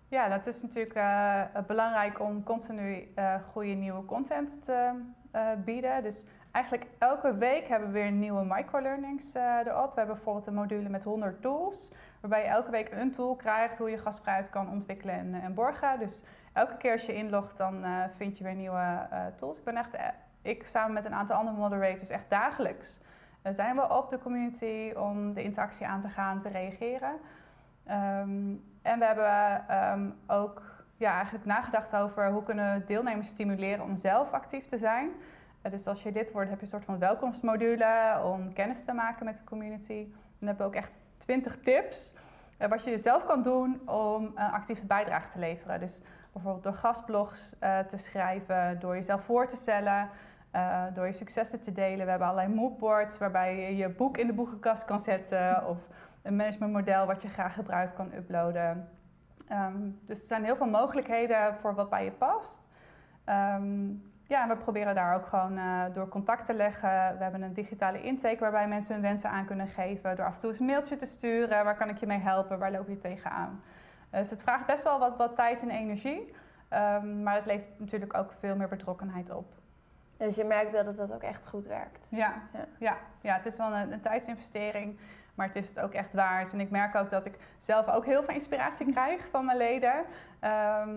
[0.07, 4.91] Ja, dat is natuurlijk uh, belangrijk om continu uh, goede nieuwe content te
[5.35, 6.03] uh, bieden.
[6.03, 9.93] Dus eigenlijk elke week hebben we weer nieuwe microlearnings erop.
[9.93, 13.77] We hebben bijvoorbeeld een module met 100 tools, waarbij je elke week een tool krijgt
[13.77, 15.99] hoe je gastvrijheid kan ontwikkelen en, en borgen.
[15.99, 16.23] Dus
[16.53, 19.57] elke keer als je inlogt, dan vind je weer nieuwe tools.
[19.57, 19.95] Ik ben echt
[20.43, 23.01] ik samen met een aantal andere moderators echt dagelijks
[23.43, 27.11] uh, zijn we op de community om de interactie aan te gaan, te reageren.
[27.89, 30.61] Um, en we hebben um, ook
[30.97, 35.09] ja, eigenlijk nagedacht over hoe kunnen deelnemers stimuleren om zelf actief te zijn.
[35.63, 38.93] Uh, dus als je lid wordt, heb je een soort van welkomstmodule om kennis te
[38.93, 40.07] maken met de community.
[40.39, 42.13] Dan hebben we ook echt 20 tips
[42.59, 45.79] uh, wat je zelf kan doen om een actieve bijdrage te leveren.
[45.79, 46.01] Dus
[46.33, 50.09] bijvoorbeeld door gastblogs te schrijven, door jezelf voor te stellen,
[50.55, 52.03] uh, door je successen te delen.
[52.05, 55.77] We hebben allerlei moodboards waarbij je je boek in de boekenkast kan zetten of
[56.21, 58.89] een managementmodel wat je graag gebruikt kan uploaden.
[59.51, 62.61] Um, dus er zijn heel veel mogelijkheden voor wat bij je past.
[63.25, 67.17] Um, ja, en we proberen daar ook gewoon uh, door contact te leggen.
[67.17, 70.15] We hebben een digitale intake waarbij mensen hun wensen aan kunnen geven.
[70.15, 71.63] Door af en toe eens een mailtje te sturen.
[71.63, 72.59] Waar kan ik je mee helpen?
[72.59, 73.61] Waar loop je tegenaan?
[74.11, 76.35] Uh, dus het vraagt best wel wat, wat tijd en energie.
[76.69, 79.62] Um, maar het levert natuurlijk ook veel meer betrokkenheid op.
[80.17, 82.07] Dus je merkt wel dat dat ook echt goed werkt.
[82.09, 82.65] Ja, ja.
[82.77, 84.97] ja, ja het is wel een, een tijdsinvestering.
[85.35, 86.51] Maar het is het ook echt waard.
[86.51, 90.05] En ik merk ook dat ik zelf ook heel veel inspiratie krijg van mijn leden.
[90.39, 90.89] Ehm,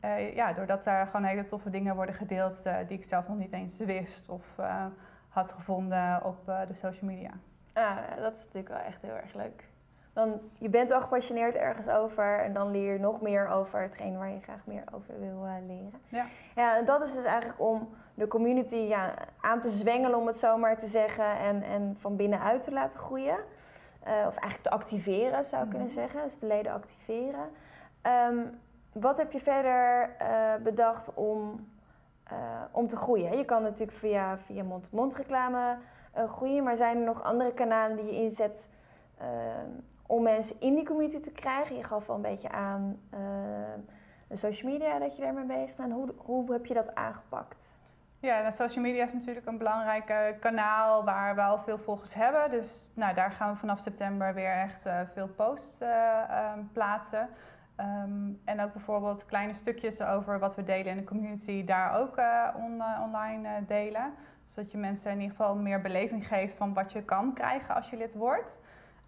[0.00, 3.36] eh, ja, doordat er gewoon hele toffe dingen worden gedeeld uh, die ik zelf nog
[3.36, 4.84] niet eens wist of uh,
[5.28, 7.30] had gevonden op de social media.
[7.72, 9.64] Ah, dat is natuurlijk wel echt heel erg leuk.
[10.12, 14.18] Dan, je bent al gepassioneerd ergens over en dan leer je nog meer over hetgeen
[14.18, 16.00] waar je graag meer over wil leren.
[16.08, 16.24] Ja.
[16.54, 20.36] ja, en dat is dus eigenlijk om de community ja, aan te zwengelen, om het
[20.36, 23.38] zo maar te zeggen, en, en van binnenuit te laten groeien.
[24.00, 25.96] of eigenlijk te activeren, zou ik kunnen mhm.
[25.96, 26.22] zeggen.
[26.22, 27.50] Dus de leden activeren.
[28.02, 28.38] Ehm,
[28.92, 31.66] wat heb je verder uh, bedacht om,
[32.32, 32.38] uh,
[32.70, 33.36] om te groeien?
[33.36, 35.76] Je kan natuurlijk via, via mond-to-mond reclame
[36.26, 38.68] groeien, maar zijn er nog andere kanalen die je inzet
[40.06, 41.76] om mensen in die community te krijgen?
[41.76, 43.00] Je gaf al een beetje aan
[44.32, 45.92] social media dat je daarmee bezig bent.
[45.92, 47.80] Hoe, hoe heb je dat aangepakt?
[48.20, 52.50] Ja, nou, social media is natuurlijk een belangrijk kanaal waar we al veel volgers hebben.
[52.50, 55.84] Dus nou, daar gaan we vanaf september weer echt veel posts
[56.72, 57.28] plaatsen.
[57.76, 62.16] Ehm, en ook bijvoorbeeld kleine stukjes over wat we delen in de community, daar ook
[62.56, 64.14] on, uh, online delen.
[64.44, 67.90] Zodat je mensen in ieder geval meer beleving geeft van wat je kan krijgen als
[67.90, 68.58] je lid wordt.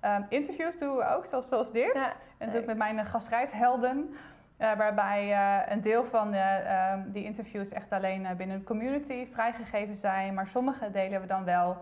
[0.05, 1.95] Um, interviews doen we ook, zoals, zoals dit.
[1.95, 4.15] Ja, en dat met mijn gastreishelden.
[4.61, 5.37] Waarbij
[5.69, 10.35] een deel van um, die interviews echt alleen binnen de community vrijgegeven zijn.
[10.35, 11.77] Maar sommige delen we dan wel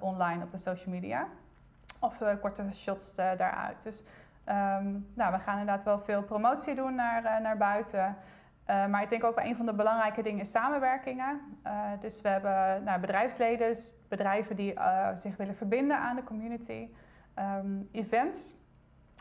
[0.00, 1.26] online op de social media.
[1.98, 3.76] Of korte shots daaruit.
[3.82, 4.02] Dus
[4.48, 8.16] Ehm, nou, we gaan inderdaad wel veel promotie doen naar, naar buiten.
[8.66, 11.40] Maar ik denk ook een van de belangrijke dingen is samenwerkingen.
[12.00, 13.76] Dus we hebben nou, bedrijfsleden,
[14.08, 14.74] bedrijven die
[15.18, 16.88] zich willen verbinden aan de community.
[17.92, 18.54] Events.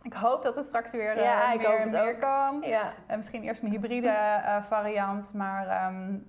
[0.07, 2.61] Ik hoop dat het straks weer ja, meer, en meer kan.
[2.61, 2.93] Ja.
[3.15, 5.33] misschien eerst een hybride variant.
[5.33, 6.25] Maar um,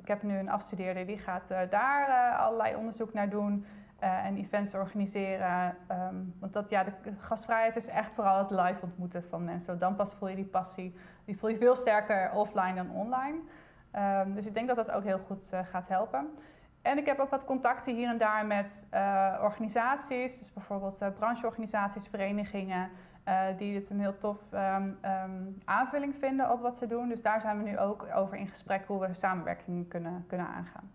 [0.00, 3.66] ik heb nu een afstudeerder die gaat daar allerlei onderzoek naar doen.
[4.02, 5.76] Uh, en events organiseren.
[5.90, 9.78] Um, want dat, ja, de gastvrijheid is echt vooral het live ontmoeten van mensen.
[9.78, 10.96] Dan pas voel je die passie.
[11.24, 13.38] Die voel je veel sterker offline dan online.
[14.26, 16.28] Dus ik denk dat dat ook heel goed uh, gaat helpen.
[16.82, 20.38] En ik heb ook wat contacten hier en daar met uh, organisaties.
[20.38, 22.90] Dus bijvoorbeeld brancheorganisaties, verenigingen.
[23.56, 24.98] Die het een heel tof um,
[25.64, 27.08] aanvulling vinden op wat ze doen.
[27.08, 30.90] Dus daar zijn we nu ook over in gesprek hoe we samenwerking kunnen, kunnen aangaan.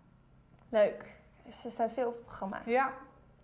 [0.68, 1.04] Leuk.
[1.44, 2.60] Dus er staat veel op het programma.
[2.64, 2.90] Ja.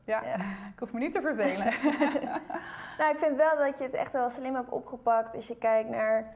[0.04, 0.22] Ja,
[0.72, 1.64] ik hoef me niet te vervelen.
[2.98, 5.34] nou, ik vind wel dat je het echt wel slim hebt opgepakt.
[5.34, 6.34] Als je kijkt naar...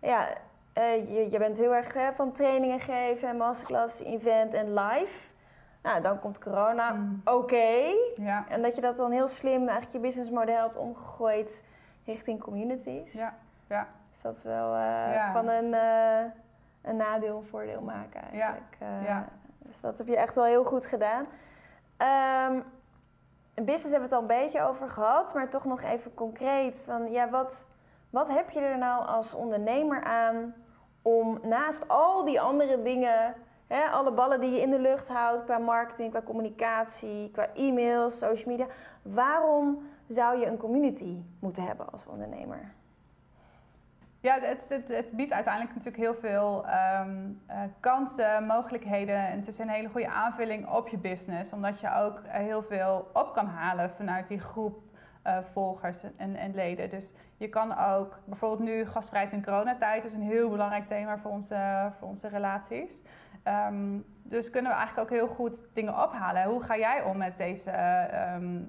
[0.00, 0.28] Ja,
[0.78, 5.28] uh, je, je, bent heel erg van trainingen geven, masterclass, event en live.
[5.84, 6.92] Nou, dan komt corona.
[6.92, 7.20] Mm.
[7.24, 7.92] Oké.
[8.14, 8.44] Ja.
[8.48, 11.64] En dat je dat dan heel slim eigenlijk je businessmodel hebt omgegooid
[12.04, 13.12] richting communities.
[13.12, 13.34] Ja.
[13.66, 13.86] ja.
[14.12, 15.74] Dus dat wel uh, van een,
[16.82, 18.76] een nadeel een voordeel maken eigenlijk.
[18.80, 19.00] Ja.
[19.00, 19.28] ja.
[19.58, 21.26] Dus dat heb je echt wel heel goed gedaan.
[21.98, 22.64] Um,
[23.54, 26.82] business hebben we het al een beetje over gehad, maar toch nog even concreet.
[26.86, 27.66] Van, ja, wat,
[28.10, 30.54] wat heb je er nou als ondernemer aan
[31.02, 33.34] om naast al die andere dingen,
[33.82, 38.50] alle ballen die je in de lucht houdt qua marketing, qua communicatie, qua e-mails, social
[38.50, 38.66] media,
[39.02, 42.72] waarom zou je een community moeten hebben als ondernemer?
[44.20, 46.64] Ja, het, biedt uiteindelijk natuurlijk heel veel
[47.00, 49.16] um, uh, kansen, mogelijkheden.
[49.16, 53.10] En het is een hele goede aanvulling op je business, omdat je ook heel veel
[53.12, 54.82] op kan halen vanuit die groep
[55.26, 56.90] uh, volgers en, en, leden.
[56.90, 61.30] Dus je kan ook, bijvoorbeeld nu gastvrijheid in coronatijd is een heel belangrijk thema voor
[61.30, 63.02] onze, voor onze relaties.
[63.48, 66.44] Um, dus kunnen we eigenlijk ook heel goed dingen ophalen.
[66.44, 67.70] Hoe ga jij om met deze,
[68.34, 68.68] um,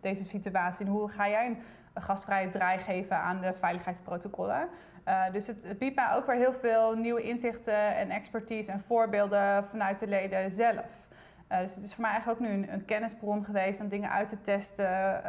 [0.00, 0.86] deze situatie?
[0.86, 1.56] En hoe ga jij
[1.96, 4.68] een gastvrije draai geven aan de veiligheidsprotocollen.
[5.08, 8.80] Uh, dus het, het, biedt mij ook weer heel veel nieuwe inzichten en expertise en
[8.80, 10.86] voorbeelden vanuit de leden zelf.
[11.52, 14.10] Uh, dus het is voor mij eigenlijk ook nu een, een kennisbron geweest om dingen
[14.10, 15.24] uit te testen.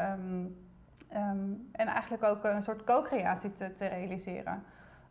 [1.72, 4.64] En eigenlijk ook een soort co-creatie te, te, realiseren.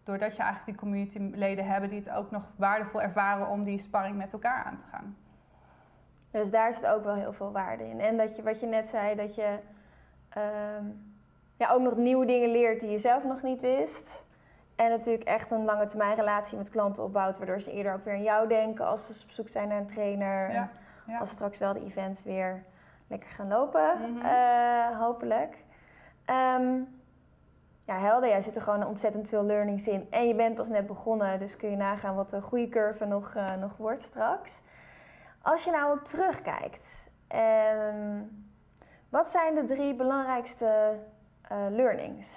[0.07, 4.17] Doordat je eigenlijk die communityleden hebben die het ook nog waardevol ervaren om die sparring
[4.17, 5.17] met elkaar aan te gaan.
[6.31, 8.01] Dus daar zit ook wel heel veel waarde in.
[8.01, 9.59] En dat je, wat je net zei, dat je
[10.37, 11.15] um,
[11.57, 14.25] ja, ook nog nieuwe dingen leert die je zelf nog niet wist.
[14.77, 18.15] En natuurlijk echt een lange termijn relatie met klanten opbouwt, waardoor ze eerder ook weer
[18.15, 20.53] aan jou denken als ze op zoek zijn naar een trainer.
[20.53, 20.71] Ja,
[21.07, 21.19] ja.
[21.19, 22.63] Als straks wel de events weer
[23.07, 24.23] lekker gaan lopen, mm
[24.99, 25.65] hopelijk.
[26.31, 26.96] Um,
[27.87, 28.29] ja, helder.
[28.29, 30.07] Jij zit er gewoon ontzettend veel learnings in.
[30.11, 33.35] En je bent pas net begonnen, dus kun je nagaan wat de goede curve nog,
[33.35, 34.61] uh, nog wordt straks.
[35.43, 38.47] Als je nou ook terugkijkt, um,
[39.09, 40.99] wat zijn de drie belangrijkste
[41.53, 42.37] uh, learnings?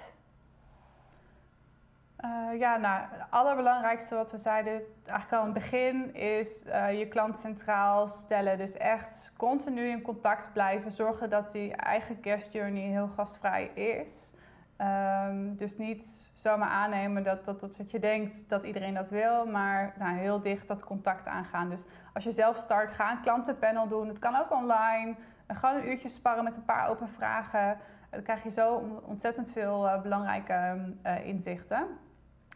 [2.25, 6.63] Uh, ja, nou, het allerbelangrijkste wat we zeiden eigenlijk al in het begin is
[6.97, 8.57] je klant centraal stellen.
[8.57, 10.91] Dus echt continu in contact blijven.
[10.91, 14.33] Zorgen dat die eigen guest journey heel gastvrij is.
[14.81, 19.45] Um, dus niet zomaar aannemen dat, dat, dat, dat je denkt dat iedereen dat wil,
[19.45, 21.69] maar nou, heel dicht dat contact aangaan.
[21.69, 24.07] Dus als je zelf start, ga een klantenpanel doen.
[24.07, 25.15] Het kan ook online.
[25.47, 27.77] Gewoon een uurtje sparren met een paar open vragen.
[28.09, 31.87] Dan krijg je zo ontzettend veel uh, belangrijke uh, inzichten.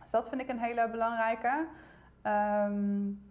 [0.02, 1.68] Dus dat vind ik een hele belangrijke.
[2.24, 3.22] Um,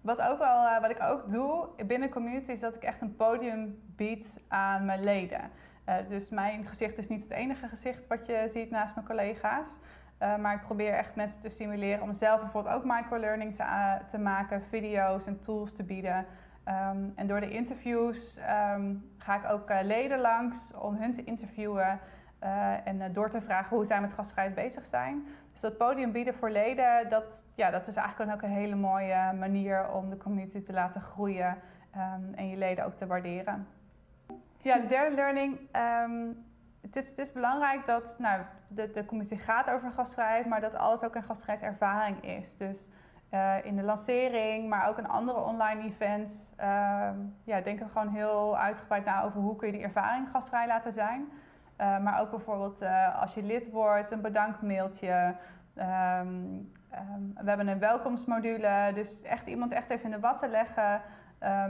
[0.00, 0.38] wat, ook
[0.80, 5.04] wat ik ook doe binnen community is dat ik echt een podium bied aan mijn
[5.04, 5.50] leden.
[5.88, 9.68] Uh, dus mijn gezicht is niet het enige gezicht wat je ziet naast mijn collega's.
[10.22, 13.56] Uh, maar ik probeer echt mensen te stimuleren om zelf bijvoorbeeld ook microlearnings
[14.10, 16.26] te maken, video's en tools te bieden.
[16.68, 18.38] Um, en door de interviews
[18.74, 21.98] um, ga ik ook leden langs om hun te interviewen
[22.84, 25.26] en door te vragen hoe zij met gastvrijheid bezig zijn.
[25.52, 29.32] Dus dat podium bieden voor leden, dat, ja, dat is eigenlijk ook een hele mooie
[29.38, 31.56] manier om de community te laten groeien
[31.96, 33.66] um, en je leden ook te waarderen.
[34.62, 35.58] Ja, de derde learning.
[36.80, 41.02] Het is, is, belangrijk dat nou, de, de community gaat over gastvrijheid, maar dat alles
[41.02, 42.56] ook een gastvrijheidservaring is.
[42.56, 42.88] Dus
[43.34, 46.52] uh, in de lancering, maar ook in andere online events.
[46.60, 47.10] Uh,
[47.44, 50.92] ja, denken we gewoon heel uitgebreid na over hoe kun je die ervaring gastvrij laten
[50.92, 51.28] zijn.
[51.80, 55.34] Uh, maar ook bijvoorbeeld eh, als je lid wordt, een bedankmailtje.
[55.74, 56.72] Um,
[57.34, 61.00] we hebben een welkomstmodule, dus echt iemand echt even in de watten leggen.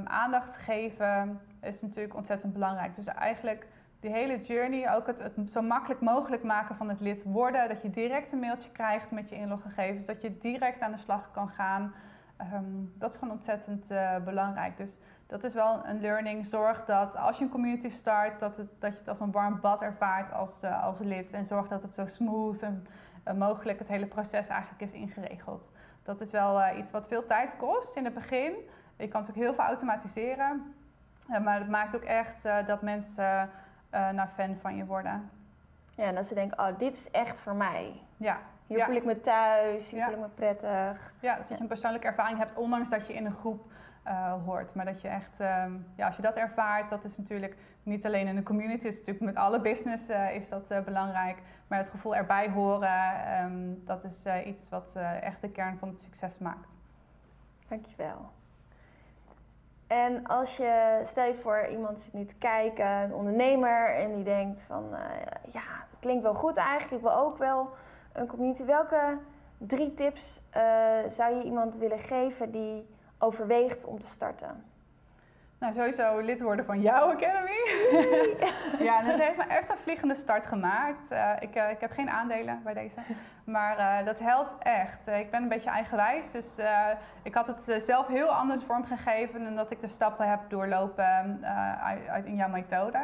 [0.05, 2.96] Aandacht geven is natuurlijk ontzettend belangrijk.
[2.96, 3.66] Dus eigenlijk
[4.01, 7.68] die hele journey, ook het, zo makkelijk mogelijk maken van het lid worden.
[7.68, 11.31] Dat je direct een mailtje krijgt met je inloggegevens, dat je direct aan de slag
[11.31, 11.94] kan gaan.
[12.53, 14.77] Um, dat is gewoon ontzettend uh, belangrijk.
[14.77, 14.96] Dus
[15.27, 16.46] dat is wel een learning.
[16.46, 19.61] Zorg dat als je een community start, dat, het, dat je het als een warm
[19.61, 21.33] bad ervaart als, uh, als lid.
[21.33, 22.87] En zorg dat het zo smooth en
[23.38, 25.70] mogelijk het hele proces eigenlijk is ingeregeld.
[26.03, 28.53] Dat is wel iets wat veel tijd kost in het begin.
[28.96, 30.75] Je kan natuurlijk heel veel automatiseren.
[31.27, 33.51] Maar het maakt ook echt dat mensen
[33.95, 35.31] uh, naar fan van je worden.
[35.95, 38.01] Ja, en dat ze denken, oh, dit is echt voor mij.
[38.17, 38.39] Ja.
[38.67, 38.85] Hier ja.
[38.85, 40.05] voel ik me thuis, hier ja.
[40.05, 41.13] voel ik me prettig.
[41.21, 43.71] Ja, dus dat je een persoonlijke ervaring hebt, ondanks dat je in een groep
[44.07, 44.75] uh, hoort.
[44.75, 48.27] Maar dat je echt, um, ja, als je dat ervaart, dat is natuurlijk niet alleen
[48.27, 51.39] in de community, is natuurlijk met alle business uh, is dat uh, belangrijk.
[51.67, 56.01] Maar het gevoel erbij horen, um, dat is iets wat echt de kern van het
[56.01, 56.69] succes maakt.
[57.69, 58.31] Dankjewel.
[59.92, 64.24] En als je, stel je voor, iemand zit nu te kijken, een ondernemer, en die
[64.24, 64.98] denkt van, uh,
[65.52, 67.70] ja, het klinkt wel goed eigenlijk, ik wil ook wel
[68.12, 68.64] een community.
[68.64, 69.18] Welke
[69.59, 70.62] drie tips uh,
[71.09, 74.64] zou je iemand willen geven die overweegt om te starten?
[75.62, 77.61] Nou, sowieso lid worden van jouw Academy.
[78.87, 81.12] ja, en het heeft me echt een vliegende start gemaakt.
[81.12, 82.94] Uh, ik, uh, ik heb geen aandelen bij deze.
[83.44, 85.07] Maar uh, dat helpt echt.
[85.07, 86.31] ik ben een beetje eigenwijs.
[86.31, 86.57] Dus
[87.22, 91.44] ik had het zelf heel anders vormgegeven dan dat ik de stappen heb doorlopen
[91.83, 92.98] uit, uit in jouw methode.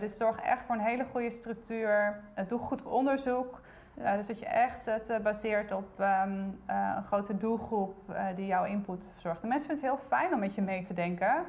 [0.00, 2.20] dus zorg echt voor een hele goede structuur.
[2.48, 3.60] doe goed onderzoek.
[3.96, 4.16] Ja.
[4.16, 9.40] dus dat je echt het baseert op um, een grote doelgroep die jouw input verzorgt.
[9.40, 11.44] De mensen vinden het heel fijn om met je mee te denken.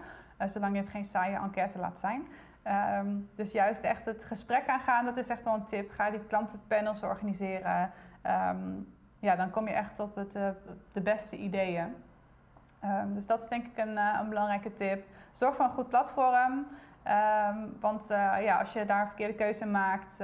[0.46, 2.28] Zolang je het geen saaie enquête laat zijn.
[3.00, 5.92] Um, dus juist echt het gesprek aangaan, dat is echt wel een tip.
[5.92, 7.92] Ga die klantenpanels organiseren.
[8.50, 10.34] Um, ja, dan kom je echt op het,
[10.92, 11.96] de beste ideeën.
[13.08, 15.06] Dus dat is denk ik een, een belangrijke tip.
[15.32, 16.68] Zorg voor een goed platform.
[17.80, 20.18] Want uh, ja, als je daar een verkeerde keuze maakt,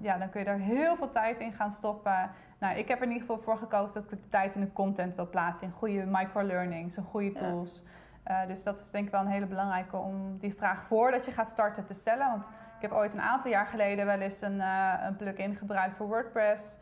[0.00, 2.30] ja, dan kun je er heel veel tijd in gaan stoppen.
[2.58, 4.72] Nou, ik heb er in ieder geval voor gekozen dat ik de tijd in de
[4.72, 5.66] content wil plaatsen.
[5.66, 7.84] In goede microlearnings, in goede tools.
[8.24, 8.42] Ja.
[8.42, 11.32] Uh, dus dat is denk ik wel een hele belangrijke om die vraag voordat je
[11.32, 12.30] gaat starten te stellen.
[12.30, 12.42] Want
[12.76, 16.06] ik heb ooit een aantal jaar geleden wel eens een, uh, een plugin gebruikt voor
[16.06, 16.78] WordPress.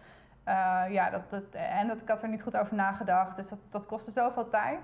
[0.89, 3.87] Ja, dat, dat, en dat, ik had er niet goed over nagedacht, dus dat, dat
[3.87, 4.81] kostte zoveel tijd.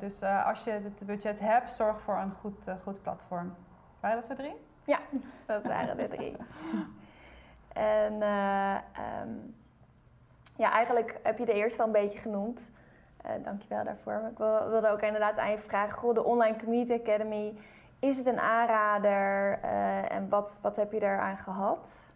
[0.00, 3.54] Dus als je het budget hebt, zorg voor een goed, goed platform.
[4.00, 4.54] Waren dat de drie?
[4.84, 4.98] Ja,
[5.46, 6.36] dat waren de drie.
[8.02, 9.54] en um,
[10.56, 12.70] ja, eigenlijk heb je de eerste al een beetje genoemd.
[13.42, 14.28] Dankjewel daarvoor.
[14.30, 15.98] Ik wilde ook inderdaad aan je vragen.
[15.98, 17.58] Goh, de Online Community Academy,
[17.98, 19.58] is het een aanrader
[20.08, 22.06] en wat, wat heb je daaraan gehad?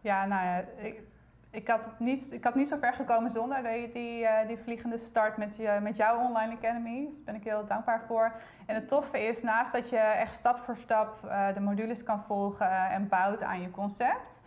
[0.00, 1.02] Ja, nou ja, ik,
[1.50, 4.58] ik, had, het niet, ik had niet zo ver gekomen zonder die, die, uh, die
[4.58, 7.04] vliegende start met, je, met jouw Online Academy.
[7.04, 8.32] Dus daar ben ik heel dankbaar voor.
[8.66, 11.20] En het toffe is, naast dat je echt stap voor stap
[11.54, 14.40] de modules kan volgen en bouwt aan je concept...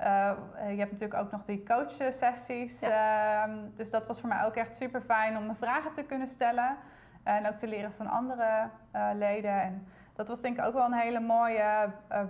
[0.00, 0.32] Uh,
[0.70, 2.80] je hebt natuurlijk ook nog die coachsessies.
[2.80, 3.48] Ja.
[3.48, 6.28] Uh, dus dat was voor mij ook echt super fijn om mijn vragen te kunnen
[6.28, 6.76] stellen.
[7.22, 8.68] En ook te leren van andere
[9.14, 9.62] leden.
[9.62, 9.86] En
[10.20, 12.20] dat was denk ik ook wel een hele mooie, uh,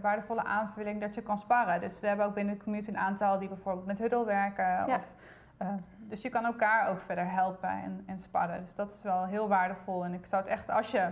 [0.00, 1.80] waardevolle aanvulling dat je kan sparren.
[1.80, 4.84] Dus we hebben ook binnen de community een aantal die bijvoorbeeld met Huddle werken.
[4.86, 5.04] Of,
[5.62, 5.68] uh,
[5.98, 8.60] dus je kan elkaar ook verder helpen en, en sparren.
[8.64, 10.04] Dus dat is wel heel waardevol.
[10.04, 11.10] En ik zou het echt, als je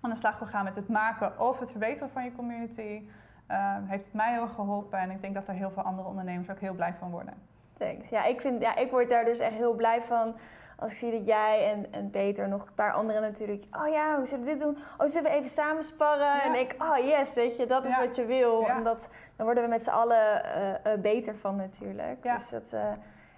[0.00, 3.08] aan de slag wil gaan met het maken of het verbeteren van je community,
[3.50, 4.98] uh, heeft het mij heel geholpen.
[4.98, 7.34] En ik denk dat er heel veel andere ondernemers ook heel blij van worden.
[7.78, 8.08] Thanks.
[8.08, 10.34] Ja, ik, vind, ja, ik word daar dus echt heel blij van
[10.78, 14.16] als ik zie dat jij en, en Peter, nog een paar anderen natuurlijk, oh ja,
[14.16, 14.78] hoe zullen we dit doen?
[14.98, 16.42] Oh, zullen we even samen sparren?
[16.42, 18.56] En ik, oh yes, weet je, dat is wat je wil.
[18.76, 22.22] Omdat, dan worden we met z'n allen uh, uh, beter van natuurlijk.
[22.22, 22.80] Dus dat, uh,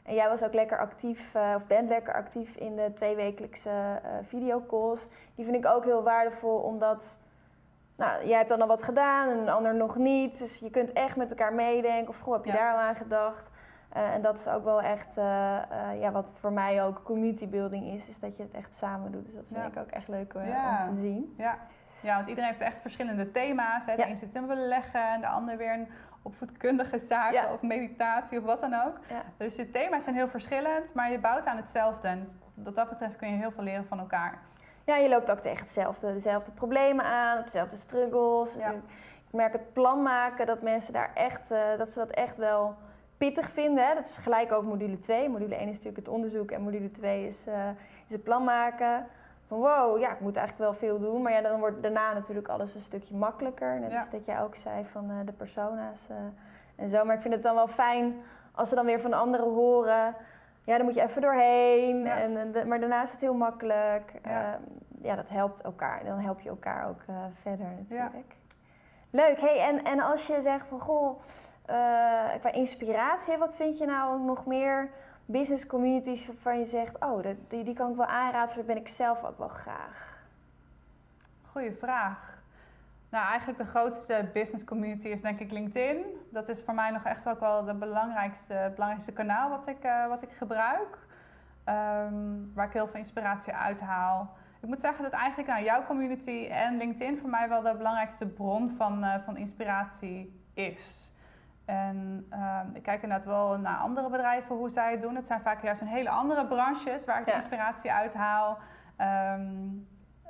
[0.02, 5.08] en jij was ook lekker actief, of bent lekker actief in de tweewekelijkse videocalls.
[5.34, 7.18] Die vind ik ook heel waardevol, omdat
[7.96, 10.38] nou, jij hebt dan al wat gedaan en een ander nog niet.
[10.38, 12.08] Dus je kunt echt met elkaar meedenken.
[12.08, 13.50] Of goh, heb je daar al aan gedacht?
[13.96, 17.48] Uh, en dat is ook wel echt uh, uh, ja, wat voor mij ook community
[17.48, 19.24] building is, is dat je het echt samen doet.
[19.24, 20.82] Dus dat vind ik ook echt leuk ja.
[20.82, 21.34] om te zien.
[21.36, 21.58] Ja.
[22.00, 23.86] ja, want iedereen heeft echt verschillende thema's.
[23.86, 23.96] Hè.
[23.96, 25.88] De een zit in beleggen en de ander weer in
[26.22, 28.98] opvoedkundige zaken of meditatie of wat dan ook.
[29.36, 32.08] Dus je thema's zijn heel verschillend, maar je bouwt aan hetzelfde.
[32.08, 34.38] En wat dat betreft kun je heel veel leren van elkaar.
[34.84, 38.52] Ja, je loopt ook tegen hetzelfde, dezelfde problemen aan, dezelfde struggles.
[38.52, 38.64] Dus
[39.26, 42.76] ik merk het plan maken dat mensen daar echt, dat ze dat echt wel
[43.16, 43.86] pittig vinden.
[43.86, 43.94] Hè.
[43.94, 45.28] Dat is gelijk ook module 2.
[45.28, 47.68] Module 1 is natuurlijk het onderzoek en module 2 is, uh,
[48.06, 49.06] is het plan maken.
[49.46, 51.22] Van wow, ja, ik moet eigenlijk wel veel doen.
[51.22, 53.80] Maar ja, dan wordt daarna natuurlijk alles een stukje makkelijker.
[53.80, 56.16] Net als dat jij ook zei van uh, de persona's uh,
[56.76, 57.04] en zo.
[57.04, 58.14] Maar ik vind het dan wel fijn
[58.54, 60.14] als ze dan weer van anderen horen.
[60.64, 62.02] Ja, dan moet je even doorheen.
[62.02, 62.18] Ja.
[62.18, 64.12] En, en, maar daarna is het heel makkelijk.
[64.24, 64.58] Ja.
[65.02, 66.04] Ja, dat helpt elkaar.
[66.04, 67.00] Dan help je elkaar ook
[67.42, 68.34] verder natuurlijk.
[69.10, 69.40] Leuk.
[69.40, 71.20] Hey, en, en als je zegt van goh
[72.40, 74.90] qua inspiratie, wat vind je nou nog meer
[75.24, 78.88] business communities waarvan je zegt, oh, die, die kan ik wel aanraden, dat ben ik
[78.88, 80.24] zelf ook wel graag?
[81.50, 82.34] Goeie vraag.
[83.10, 86.04] Nou, eigenlijk de grootste business community is denk ik LinkedIn.
[86.30, 90.06] Dat is voor mij nog echt ook wel het belangrijkste, belangrijkste kanaal wat ik, uh,
[90.08, 90.98] wat ik gebruik.
[91.68, 94.36] Um, waar ik heel veel inspiratie uit haal.
[94.62, 98.74] Ik moet zeggen dat eigenlijk jouw community en LinkedIn voor mij wel de belangrijkste bron
[98.76, 101.05] van, uh, van inspiratie is.
[101.66, 105.16] En um, ik kijk inderdaad wel naar andere bedrijven hoe zij het doen.
[105.16, 108.58] Het zijn vaak juist een hele andere branches waar ik de inspiratie uit haal.
[109.00, 109.86] Um,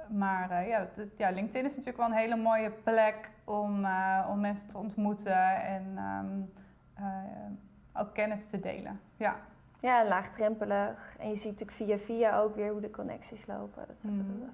[0.08, 4.40] maar uh, ja, ja, LinkedIn is natuurlijk wel een hele mooie plek om, uh, om
[4.40, 6.52] mensen te ontmoeten en um,
[7.00, 9.00] uh, ook kennis te delen.
[9.16, 9.36] Ja.
[9.80, 11.16] ja, laagdrempelig.
[11.18, 13.84] En je ziet natuurlijk via via ook weer hoe de connecties lopen.
[13.86, 14.38] Dat is mm.
[14.38, 14.48] wel.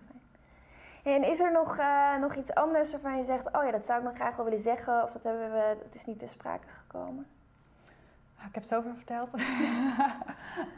[1.02, 3.98] En is er nog, uh, nog iets anders waarvan je zegt, oh ja, dat zou
[3.98, 6.66] ik nog graag wel willen zeggen, of dat, hebben we, dat is niet ter sprake
[6.68, 7.26] gekomen?
[8.38, 9.28] Ah, ik heb zoveel verteld.
[9.34, 9.40] um,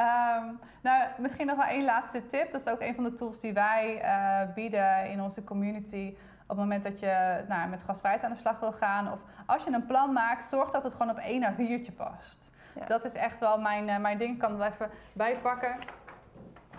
[0.82, 2.52] nou, misschien nog wel één laatste tip.
[2.52, 6.14] Dat is ook een van de tools die wij uh, bieden in onze community.
[6.42, 9.12] Op het moment dat je nou, met gasvrijheid aan de slag wil gaan.
[9.12, 12.50] Of als je een plan maakt, zorg dat het gewoon op één A4'tje past.
[12.74, 12.86] Ja.
[12.86, 14.32] Dat is echt wel mijn, uh, mijn ding.
[14.32, 15.76] Ik kan het wel even bijpakken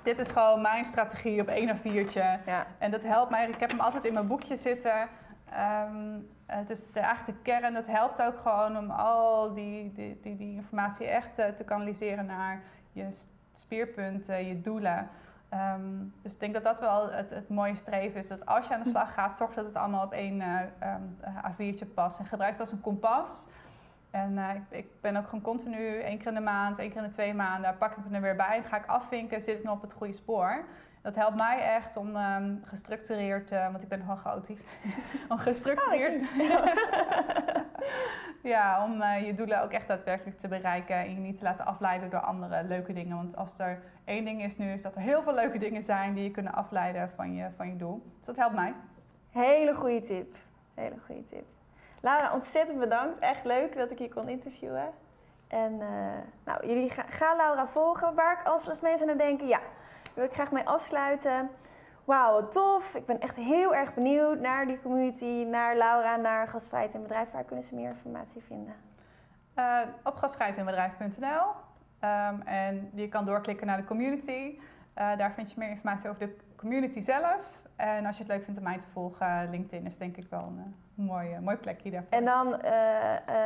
[0.06, 2.40] dit is gewoon mijn strategie op één of viertje.
[2.46, 2.66] Ja.
[2.78, 3.48] En dat helpt mij.
[3.48, 5.08] Ik heb hem altijd in mijn boekje zitten.
[5.88, 6.28] Um,
[6.68, 10.56] dus de, eigenlijk de kern, dat helpt ook gewoon om al die, die, die, die
[10.56, 13.06] informatie echt uh, te kanaliseren naar je
[13.54, 15.10] spierpunten, je doelen.
[15.54, 18.28] Um, dus ik denk dat dat wel het, het mooie streven is.
[18.28, 21.18] Dat als je aan de slag gaat, zorg dat het allemaal op één uh, um,
[21.52, 22.20] A4'tje past.
[22.20, 23.46] En gebruik het als een kompas.
[24.16, 27.02] En uh, ik, ik, ben ook gewoon continu, één keer in de maand, één keer
[27.02, 28.60] in de twee maanden, pak ik me er weer bij.
[28.62, 30.66] Dan ga ik afvinken, zit ik nog op het goede spoor.
[31.02, 34.62] Dat helpt mij echt om um, gestructureerd, uh, want ik ben nogal chaotisch,
[35.30, 36.68] om gestructureerd, oh,
[38.54, 41.66] ja, om uh, je doelen ook echt daadwerkelijk te bereiken en je niet te laten
[41.66, 43.16] afleiden door andere leuke dingen.
[43.16, 46.14] Want als er één ding is nu, is dat er heel veel leuke dingen zijn
[46.14, 48.04] die je kunnen afleiden van je, van je doel.
[48.18, 48.74] Dus dat helpt mij.
[49.30, 50.36] Hele goede tip,
[50.74, 51.55] hele goede tip.
[52.06, 53.20] Laura, ontzettend bedankt.
[53.20, 54.92] Echt leuk dat ik je kon interviewen.
[55.48, 55.88] En uh,
[56.46, 58.16] nou, jullie gaan ga Laura volgen.
[58.16, 59.60] Waar ik als, mensen aan denken, ja,
[60.14, 61.50] wil ik graag mee afsluiten.
[62.04, 62.96] Wauw, tof.
[62.96, 67.32] Ik ben echt heel erg benieuwd naar die community, naar Laura, naar gastvrijheid en bedrijf.
[67.32, 68.76] Waar kunnen ze meer informatie vinden?
[69.56, 71.46] Uh, op gastvrijheidinbedrijf.nl
[72.10, 74.60] um, En je kan doorklikken naar de community.
[74.98, 77.40] Uh, daar vind je meer informatie over de community zelf.
[77.76, 80.42] En als je het leuk vindt om mij te volgen, LinkedIn is denk ik wel
[80.42, 82.12] een mooi, mooi plekje daarvoor.
[82.12, 82.60] En dan uh, uh,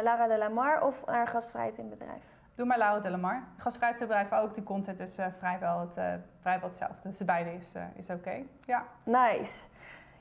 [0.04, 2.24] Lara de Lamar of naar gastvrijheid in bedrijf?
[2.56, 3.44] Doe maar Lara de Lamar.
[3.58, 4.54] Gastvrijheid in bedrijf ook.
[4.54, 5.94] Die content is uh, vrijwel, het,
[6.42, 7.10] vrijwel hetzelfde.
[7.10, 8.14] Dus beide is, is oké.
[8.14, 8.46] Okay.
[8.66, 8.84] Ja.
[9.04, 9.60] Nice.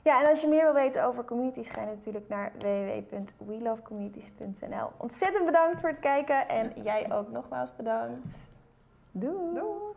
[0.02, 4.90] Ja, en als je meer wil weten over communities, ga je natuurlijk naar www.welovecommunities.nl.
[4.96, 8.36] Ontzettend bedankt voor het kijken en jij ook nogmaals bedankt.
[9.10, 9.54] Doei.
[9.54, 9.96] Doei.